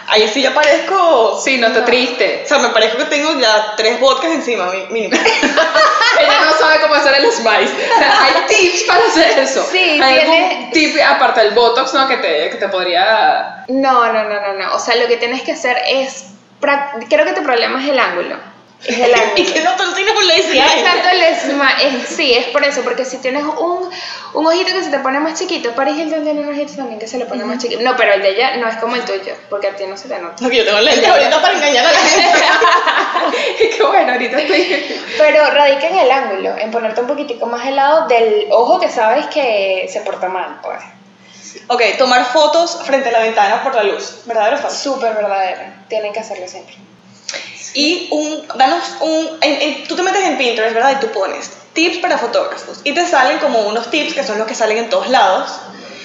[0.09, 1.41] ahí sí ya parezco...
[1.43, 2.43] Sí, no está triste.
[2.45, 5.17] O sea, me parezco que tengo ya tres vodkas encima, mínimo.
[6.21, 7.73] Ella no sabe cómo hacer el spice.
[7.95, 9.67] O sea, hay tips para hacer eso.
[9.71, 12.07] Sí, ¿Hay algún tiene- tip aparte del botox, no?
[12.07, 13.65] Que te, que te podría.
[13.69, 14.75] No, no, no, no, no.
[14.75, 16.27] O sea, lo que tienes que hacer es,
[17.09, 18.37] creo que tu problema es el ángulo.
[18.87, 19.33] Es el ángulo.
[19.37, 20.81] y que no, tienes un lazy eye.
[20.81, 23.89] Exacto, el esma- es- sí, es por eso, porque si tienes un,
[24.35, 27.07] un ojito que se te pone más chiquito, Paris Hilton tiene un ojito también que
[27.07, 27.81] se le pone más chiquito.
[27.83, 30.09] No, pero el de ella no es como el tuyo, porque a ti no se
[30.09, 30.37] te nota.
[30.41, 32.39] No, yo tengo lentes ahorita para engañar a la gente.
[33.77, 35.01] Qué bueno, ahorita estoy.
[35.17, 38.91] Pero radica en el ángulo, en ponerte un poquitico más al lado del ojo que
[38.91, 40.81] sabes que se porta mal, pues.
[41.69, 44.95] ok, tomar fotos frente a la ventana por la luz, ¿verdadero o falso?
[44.95, 46.75] Súper verdadero, tienen que hacerlo siempre.
[47.75, 50.93] Y un, danos un, en- en- tú te metes en Pinterest, ¿verdad?
[50.93, 52.81] Y tú pones tips para fotógrafos.
[52.85, 55.51] Y te salen como unos tips que son los que salen en todos lados.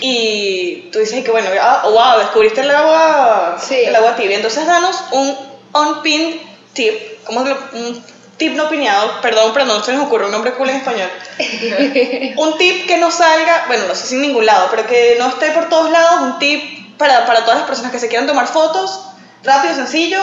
[0.01, 3.75] Y tú dices que bueno, ah, oh, wow, descubriste el agua, Sí.
[3.75, 4.37] el agua tibia.
[4.37, 5.37] Entonces danos un
[5.73, 6.39] unpinned
[6.73, 8.03] tip, como un
[8.37, 11.09] tip no piñado, perdón, pero no se nos ocurre un nombre cool en español.
[12.37, 15.27] un tip que no salga, bueno, no sé si en ningún lado, pero que no
[15.27, 18.47] esté por todos lados, un tip para, para todas las personas que se quieran tomar
[18.47, 19.01] fotos,
[19.43, 20.19] rápido, sencillo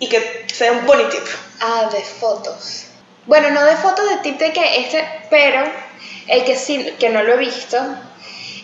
[0.00, 1.22] y que sea un boni tip.
[1.60, 2.86] Ah, de fotos.
[3.26, 5.62] Bueno, no de fotos de tip de que este, pero
[6.26, 7.78] el que sí, que no lo he visto,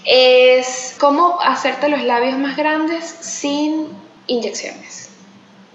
[0.04, 3.88] es cómo hacerte los labios más grandes sin
[4.26, 5.10] inyecciones.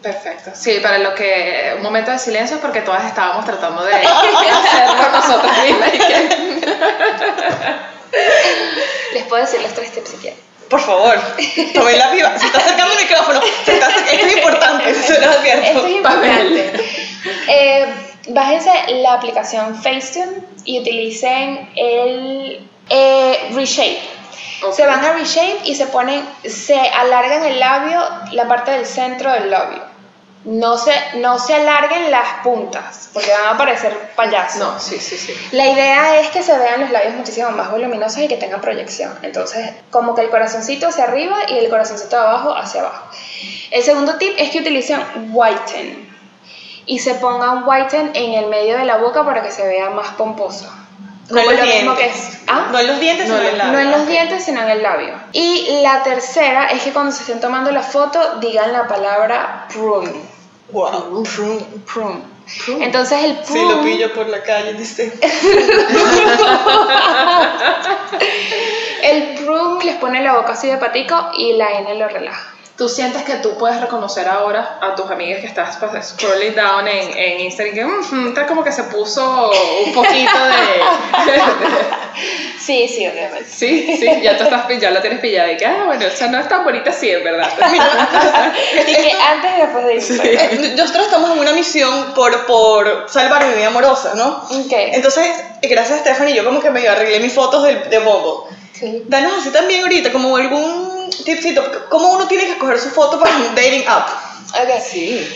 [0.01, 0.51] Perfecto.
[0.55, 1.74] Sí, para lo que.
[1.78, 5.91] Un momento de silencio porque todas estábamos tratando de hacerlo nosotros mismas.
[9.14, 10.50] Les puedo decir los tres tips si quieren.
[10.72, 11.13] Por favor,
[11.74, 12.39] tomen la viva.
[12.39, 13.41] Se está acercando el micrófono.
[13.65, 15.65] Se está acercando- Esto es importante, se lo advierto.
[15.67, 16.74] Esto es importante.
[17.47, 17.86] Eh,
[18.30, 23.99] bájense la aplicación Facetune y utilicen el eh, Reshape.
[24.72, 27.99] Se van a Reshape y se ponen, se alargan el labio,
[28.32, 29.90] la parte del centro del labio.
[30.43, 34.59] No se, no se alarguen las puntas, porque van a parecer payasos.
[34.59, 35.33] No, sí, sí, sí.
[35.51, 39.15] La idea es que se vean los labios muchísimo más voluminosos y que tengan proyección.
[39.21, 43.05] Entonces, como que el corazoncito hacia arriba y el corazoncito de abajo hacia abajo.
[43.69, 46.09] El segundo tip es que utilicen whiten
[46.87, 50.09] y se pongan whiten en el medio de la boca para que se vea más
[50.15, 50.80] pomposo.
[51.32, 51.97] No en los lo mismo dientes.
[51.97, 52.67] que es- ¿Ah?
[52.71, 54.69] No en los dientes, No sino en en la No en los dientes, sino en
[54.69, 55.13] el labio.
[55.32, 60.11] Y la tercera es que cuando se estén tomando la foto digan la palabra prune.
[60.71, 61.23] Wow.
[61.23, 61.65] Prune.
[61.93, 62.21] Prune.
[62.84, 65.13] Entonces el prune lo pillo por la calle, dice.
[69.03, 72.50] El prune les pone la boca así de patico y la N lo relaja.
[72.82, 76.88] ¿Tú sientes que tú puedes reconocer ahora a tus amigas que estás pues, scrolling down
[76.88, 79.51] en, en Instagram que "Mm, está como que se puso
[79.86, 80.82] un poquito de...
[82.59, 83.47] Sí, sí, obviamente.
[83.47, 86.39] Sí, sí, ya tú estás, ya la tienes pillada y que, ah, bueno, esa no
[86.39, 87.49] es tan bonita así, en verdad.
[88.88, 90.63] Y que antes y después de Instagram.
[90.63, 94.43] Eh, Nosotros estamos en una misión por, por salvar mi vida amorosa, ¿no?
[94.49, 94.71] Ok.
[94.71, 95.27] Entonces,
[95.61, 98.55] gracias a Stephanie, yo como que me arreglé mis fotos de, de Bumble.
[98.73, 99.03] Sí.
[99.07, 100.90] Danos así también ahorita, como algún
[101.26, 104.09] tipcito, cómo uno tiene que escoger su foto para un dating app.
[104.49, 104.82] Ok.
[104.84, 105.28] Sí.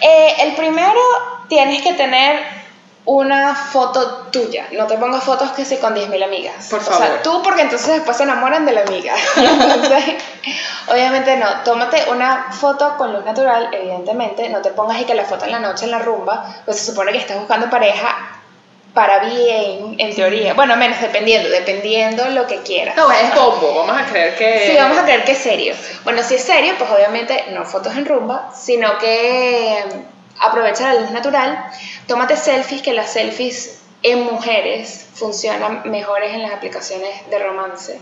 [0.00, 1.00] Eh, el primero,
[1.48, 2.60] tienes que tener
[3.06, 4.66] una foto tuya.
[4.72, 6.68] No te pongas fotos que sí con 10.000 amigas.
[6.68, 6.98] Por O favor.
[7.06, 9.14] sea, tú porque entonces después se enamoran de la amiga.
[9.36, 10.14] Entonces,
[10.86, 11.46] obviamente no.
[11.64, 14.48] Tómate una foto con luz natural, evidentemente.
[14.50, 16.86] No te pongas y que la foto en la noche en la rumba, pues se
[16.92, 18.14] supone que estás buscando pareja
[18.94, 20.54] para bien, en teoría.
[20.54, 22.96] Bueno, menos dependiendo, dependiendo lo que quieras.
[22.96, 24.66] No, es bombo, vamos a creer que...
[24.66, 25.74] Sí, vamos a creer que es serio.
[26.04, 31.00] Bueno, si es serio, pues obviamente no fotos en rumba, sino que mm, aprovecha la
[31.00, 31.64] luz natural,
[32.06, 37.98] tómate selfies, que las selfies en mujeres funcionan mejores en las aplicaciones de romance.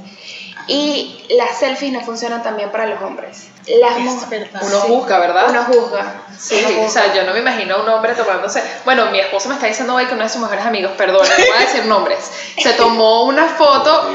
[0.69, 3.49] Y las selfies no funcionan también para los hombres.
[3.81, 4.61] Las Es mu- verdad.
[4.63, 4.87] Uno Sí.
[4.89, 5.45] juzga, ¿verdad?
[5.51, 6.23] Uno juzga.
[6.39, 7.15] Sí, uno o sea, juzga.
[7.17, 8.63] yo no me imagino a un hombre tomándose.
[8.85, 11.45] Bueno, mi esposo me está diciendo hoy que uno de sus mejores amigos, perdón, no
[11.45, 12.19] voy a decir nombres,
[12.63, 14.09] se tomó una foto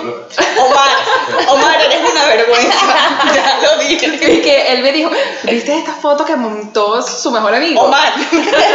[0.58, 0.90] Omar,
[1.50, 2.72] Omar, eres una vergüenza.
[3.36, 4.08] ya lo dije.
[4.08, 5.12] y que él me dijo:
[5.44, 7.82] ¿Viste esta foto que montó su mejor amigo?
[7.82, 8.14] Omar.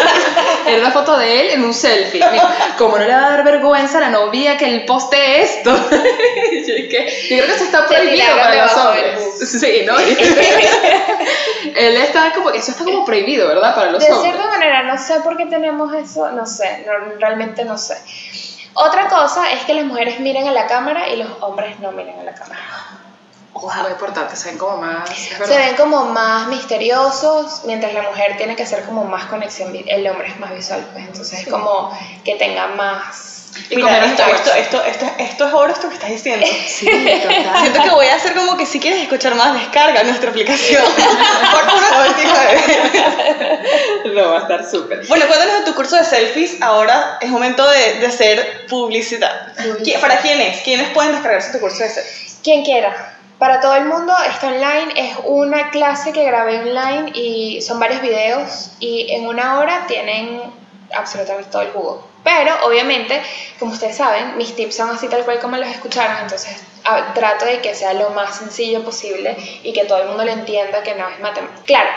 [0.67, 2.21] Era una foto de él en un selfie.
[2.25, 5.43] Me dijo, ¿Cómo no le va a dar vergüenza a la novia que él postee
[5.43, 5.71] esto?
[5.91, 9.21] yo, dije, yo creo que eso está prohibido para los hombres.
[9.49, 9.95] Sí, ¿no?
[11.77, 13.75] él está como, eso está como prohibido, ¿verdad?
[13.75, 14.33] Para los De hombres.
[14.33, 17.97] cierta manera, no sé por qué tenemos eso, no sé, no- realmente no sé.
[18.75, 22.21] Otra cosa es que las mujeres miren a la cámara y los hombres no miren
[22.21, 22.61] a la cámara.
[23.83, 25.09] Muy importante, se ven como más.
[25.11, 30.07] Se ven como más misteriosos, mientras la mujer tiene que hacer como más conexión, el
[30.07, 31.91] hombre es más visual, pues entonces es como
[32.25, 33.38] que tenga más...
[33.71, 36.47] Y Mira, comer esto, esto, esto, esto, esto es oro esto que estás diciendo.
[36.67, 37.59] Sí, total.
[37.61, 40.85] Siento que voy a hacer como que si quieres escuchar más, descarga nuestra aplicación.
[41.51, 44.09] Por 1.99.
[44.15, 45.07] No, va a estar súper.
[45.07, 46.61] Bueno, cuéntanos de tu curso de selfies.
[46.63, 49.53] Ahora es momento de, de hacer publicidad.
[49.83, 50.61] ¿Qui- ¿Para quiénes?
[50.63, 52.39] ¿Quiénes pueden descargarse tu curso de selfies?
[52.43, 53.15] Quien quiera.
[53.39, 58.03] Para todo el mundo está online, es una clase que grabé online y son varios
[58.03, 60.43] videos y en una hora tienen
[60.97, 62.09] absolutamente todo el jugo.
[62.29, 63.23] Pero obviamente,
[63.59, 66.63] como ustedes saben, mis tips son así tal cual como los escucharon, entonces
[67.15, 70.83] trato de que sea lo más sencillo posible y que todo el mundo lo entienda
[70.83, 71.63] que no es matemática.
[71.65, 71.89] Claro,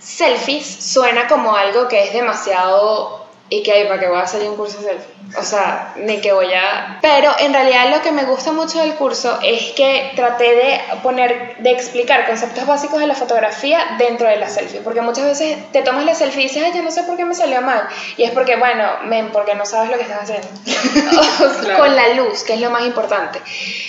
[0.00, 3.19] selfies suena como algo que es demasiado
[3.50, 5.20] y que hay para que voy a hacer un curso de selfie.
[5.38, 6.98] O sea, ni que voy a...
[7.02, 11.56] Pero en realidad lo que me gusta mucho del curso es que traté de poner,
[11.58, 14.80] de explicar conceptos básicos de la fotografía dentro de la selfie.
[14.80, 17.24] Porque muchas veces te tomas la selfie y dices, ay, yo no sé por qué
[17.24, 17.88] me salió mal.
[18.16, 20.48] Y es porque, bueno, men, porque no sabes lo que estás haciendo.
[21.60, 21.78] Claro.
[21.78, 23.40] Con la luz, que es lo más importante.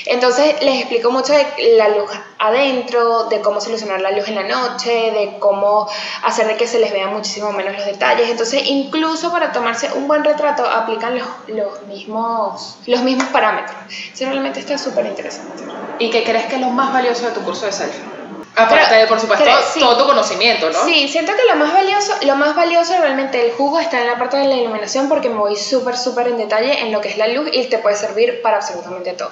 [0.06, 1.46] Entonces les explico mucho de
[1.78, 2.10] la luz
[2.42, 5.88] adentro, de cómo solucionar la luz en la noche, de cómo
[6.24, 8.30] hacer de que se les vean muchísimo menos los detalles.
[8.30, 13.76] Entonces, incluso para tomarse un buen retrato, aplican los, los, mismos, los mismos parámetros.
[14.14, 15.64] Eso realmente está súper interesante.
[16.00, 18.21] ¿Y qué crees que es lo más valioso de tu curso de selfie?
[18.56, 19.80] Aparte de, por supuesto, creo- sí.
[19.80, 20.84] todo tu conocimiento, ¿no?
[20.86, 24.18] Sí, siento que lo más valioso, lo más valioso realmente el jugo está en la
[24.18, 27.18] parte de la iluminación porque me voy súper, súper en detalle en lo que es
[27.18, 29.32] la luz y te puede servir para absolutamente todo.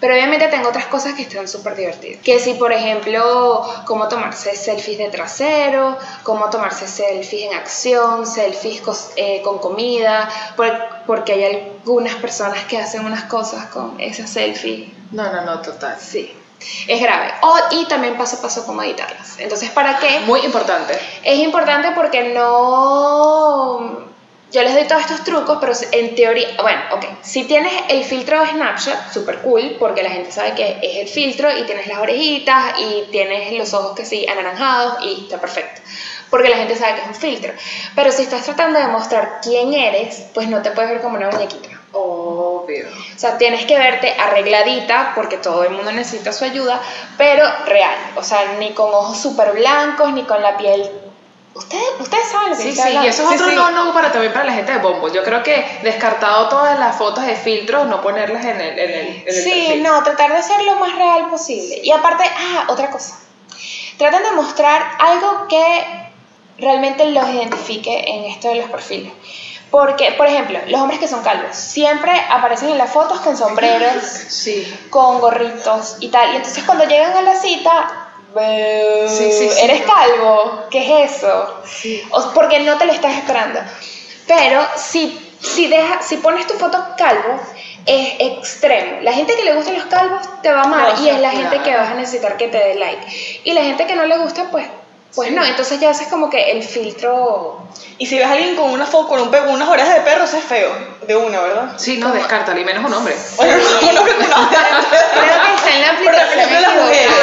[0.00, 2.22] Pero obviamente tengo otras cosas que están súper divertidas.
[2.22, 8.82] Que si, por ejemplo, cómo tomarse selfies de trasero, cómo tomarse selfies en acción, selfies
[9.16, 14.92] eh, con comida, por- porque hay algunas personas que hacen unas cosas con esa selfie
[15.10, 15.96] No, no, no, total.
[15.98, 16.32] Sí,
[16.86, 17.32] es grave.
[17.42, 19.38] O, y también paso a paso cómo editarlas.
[19.38, 20.20] Entonces, ¿para qué?
[20.20, 20.98] Muy importante.
[21.22, 24.08] Es importante porque no...
[24.50, 28.40] Yo les doy todos estos trucos, pero en teoría, bueno, ok, si tienes el filtro
[28.40, 31.98] de Snapchat, súper cool, porque la gente sabe que es el filtro y tienes las
[31.98, 35.82] orejitas y tienes los ojos que sí, anaranjados y está perfecto,
[36.30, 37.52] porque la gente sabe que es un filtro.
[37.94, 41.28] Pero si estás tratando de mostrar quién eres, pues no te puedes ver como una
[41.28, 41.77] muñequita.
[41.92, 42.86] Obvio.
[42.88, 46.80] O sea, tienes que verte arregladita porque todo el mundo necesita su ayuda,
[47.16, 47.96] pero real.
[48.16, 50.90] O sea, ni con ojos súper blancos, ni con la piel...
[51.54, 53.54] Ustedes, ustedes saben lo que Sí, sí, y eso es Sí, otro sí.
[53.56, 55.12] no, no para también para la gente de Bombo.
[55.12, 59.06] Yo creo que descartado todas las fotos de filtros, no ponerlas en el, en el,
[59.06, 59.82] en el Sí, perfil.
[59.82, 61.80] no, tratar de ser lo más real posible.
[61.82, 63.18] Y aparte, ah, otra cosa.
[63.96, 65.84] Traten de mostrar algo que
[66.58, 69.12] realmente los identifique en esto de los perfiles.
[69.70, 74.02] Porque, por ejemplo, los hombres que son calvos siempre aparecen en las fotos con sombreros,
[74.28, 74.66] Sí.
[74.88, 76.32] con gorritos y tal.
[76.32, 78.40] Y entonces cuando llegan a la cita, "Bú,
[79.08, 79.60] Sí, sí, sí.
[79.60, 81.62] eres calvo, ¿qué es eso?
[82.34, 83.60] Porque no te lo estás esperando.
[84.26, 87.38] Pero si, si, deja, si pones tu foto calvo,
[87.86, 88.98] es extremo.
[89.02, 91.30] La gente que le gustan los calvos te va a amar No, y es la
[91.30, 93.40] gente que vas a necesitar que te dé like.
[93.44, 94.66] Y la gente que no le gusta, pues,
[95.14, 95.44] pues no.
[95.44, 97.62] Entonces ya haces como que el filtro.
[97.98, 100.00] Y si ves a alguien con una foto, con un pe- con unas orejas de
[100.02, 100.70] perro, eso es feo.
[101.06, 101.72] De una, ¿verdad?
[101.78, 103.16] Sí, no, descártalo, y menos un hombre.
[103.36, 104.12] Bueno, no, no, no, no.
[104.50, 106.40] Creo que está en la Por aplicación.
[106.40, 107.12] ejemplo, las mujeres.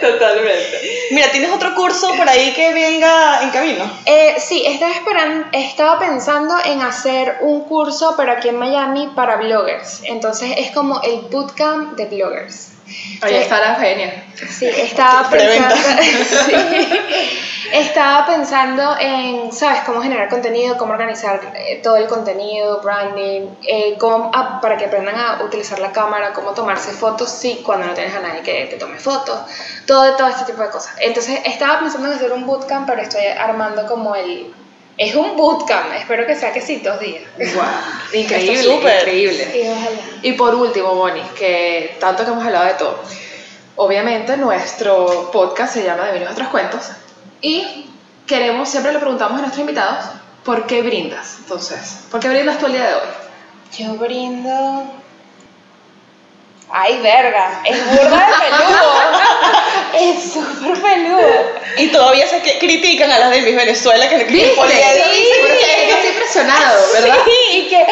[0.00, 0.80] Totalmente.
[1.10, 3.84] Mira, ¿tienes otro curso por ahí que venga en camino?
[4.06, 9.36] Eh, sí, estaba, esperando, estaba pensando en hacer un curso, pero aquí en Miami, para
[9.36, 10.02] bloggers.
[10.04, 12.68] Entonces es como el bootcamp de bloggers.
[13.22, 14.24] Ahí Que- está la genia.
[14.48, 15.74] Sí, estaba pensando,
[16.46, 16.54] sí,
[17.72, 19.80] estaba pensando en, ¿sabes?
[19.86, 24.86] Cómo generar contenido, cómo organizar eh, todo el contenido, branding, eh, cómo, ah, para que
[24.86, 28.66] aprendan a utilizar la cámara, cómo tomarse fotos, sí, cuando no tienes a nadie que
[28.66, 29.38] te tome fotos,
[29.86, 30.94] todo, todo este tipo de cosas.
[31.00, 34.52] Entonces, estaba pensando en hacer un bootcamp, pero estoy armando como el...
[34.96, 37.22] Es un bootcamp, espero que sea que sí, dos días.
[37.36, 37.64] Wow.
[38.20, 39.48] Increíble, increíble.
[39.52, 40.00] Sí, ojalá.
[40.22, 43.02] Y por último, Moni, que tanto que hemos hablado de todo.
[43.76, 46.90] Obviamente nuestro podcast se llama De Vinos Otros Cuentos
[47.40, 47.90] y
[48.26, 50.04] queremos, siempre le preguntamos a nuestros invitados,
[50.44, 51.38] ¿por qué brindas?
[51.40, 53.08] Entonces, ¿por qué brindas tú el día de hoy?
[53.76, 54.84] Yo brindo.
[56.70, 59.03] Ay, verga, es burda de peludo.
[59.98, 61.20] Es súper peludo.
[61.78, 64.56] Y todavía se que- critican a las de Miss Venezuela que no quieren ¿Viste?
[64.56, 65.04] poliedro.
[65.12, 67.16] Sí, pero es que estoy impresionado, ¿verdad?
[67.24, 67.86] Sí, y que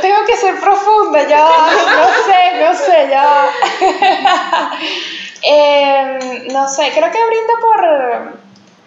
[0.00, 1.46] tengo que ser profunda, ya.
[1.46, 3.50] No sé, no sé, ya.
[5.46, 8.38] Em, no sé, creo que brindo por,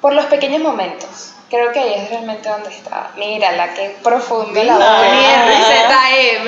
[0.02, 1.34] por los pequeños momentos.
[1.50, 3.12] Creo que ahí es realmente donde está.
[3.16, 4.98] Mira, la que profunda la Ah.
[4.98, 5.08] voz.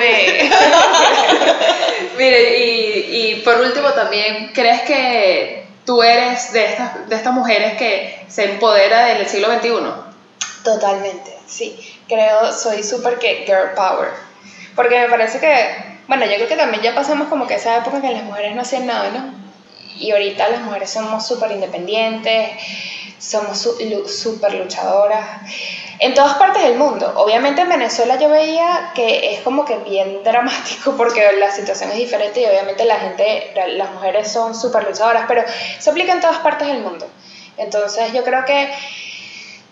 [2.18, 5.59] Mire, y, y por último también, ¿crees que
[5.90, 9.70] tú eres de estas, de estas mujeres que se empodera del siglo XXI?
[10.62, 11.76] Totalmente, sí.
[12.06, 14.10] Creo, soy súper que girl power.
[14.76, 18.00] Porque me parece que, bueno, yo creo que también ya pasamos como que esa época
[18.00, 19.34] que las mujeres no hacían nada, ¿no?
[19.98, 22.50] Y ahorita las mujeres somos súper independientes,
[23.18, 25.26] somos súper luchadoras.
[25.98, 27.12] En todas partes del mundo.
[27.16, 31.96] Obviamente en Venezuela yo veía que es como que bien dramático porque la situación es
[31.98, 35.42] diferente y obviamente la gente, la- las mujeres son súper luchadoras, pero
[35.78, 37.06] se aplica en todas partes del mundo.
[37.58, 38.72] Entonces yo creo que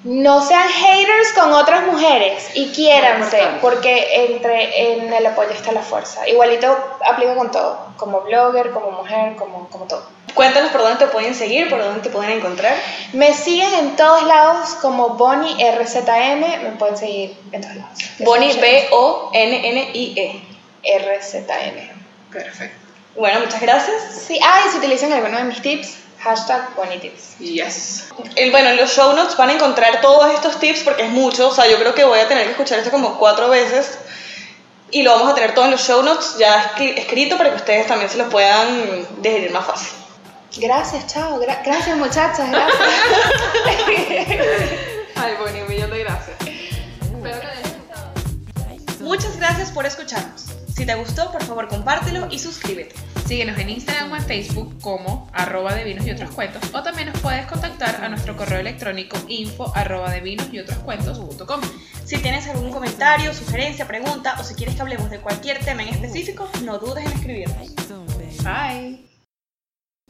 [0.04, 5.82] no sean haters con otras mujeres y quiéranse, porque entre en el apoyo está la
[5.82, 6.28] fuerza.
[6.28, 10.04] Igualito aplica con todo, como blogger, como mujer, como, como todo.
[10.34, 12.76] Cuéntanos por dónde te pueden seguir, por dónde te pueden encontrar.
[13.12, 17.98] Me siguen en todos lados como Bonnie RZM, me pueden seguir en todos lados.
[18.20, 20.42] Bonnie B-O-N-N-I-E.
[20.84, 22.32] RZM.
[22.32, 22.76] Perfecto.
[23.16, 23.96] Bueno, muchas gracias.
[24.26, 27.38] Sí, ah, y si utilizan alguno de mis tips, hashtag BonnieTips.
[27.38, 28.08] Yes.
[28.36, 31.48] El- bueno, en los show notes van a encontrar todos estos tips porque es mucho.
[31.48, 33.98] O sea, yo creo que voy a tener que escuchar esto como cuatro veces.
[34.90, 37.56] Y lo vamos a tener todo en los show notes ya escri- escrito para que
[37.56, 39.88] ustedes también se los puedan digerir más fácil.
[40.56, 41.38] Gracias, chao.
[41.40, 42.82] gra- gracias, muchachas, gracias.
[45.16, 46.36] Ay, Bonnie, un millón de gracias.
[46.40, 48.10] Espero que les haya gustado.
[49.00, 50.46] Muchas gracias por escucharnos.
[50.78, 52.94] Si te gustó, por favor compártelo y suscríbete.
[53.26, 57.08] Síguenos en Instagram o en Facebook como arroba de vinos y otros cuentos o también
[57.08, 61.60] nos puedes contactar a nuestro correo electrónico info arroba de vinos y otros cuentos.com.
[62.04, 65.88] Si tienes algún comentario, sugerencia, pregunta o si quieres que hablemos de cualquier tema en
[65.88, 67.74] específico, no dudes en escribirnos.
[68.44, 69.07] Bye.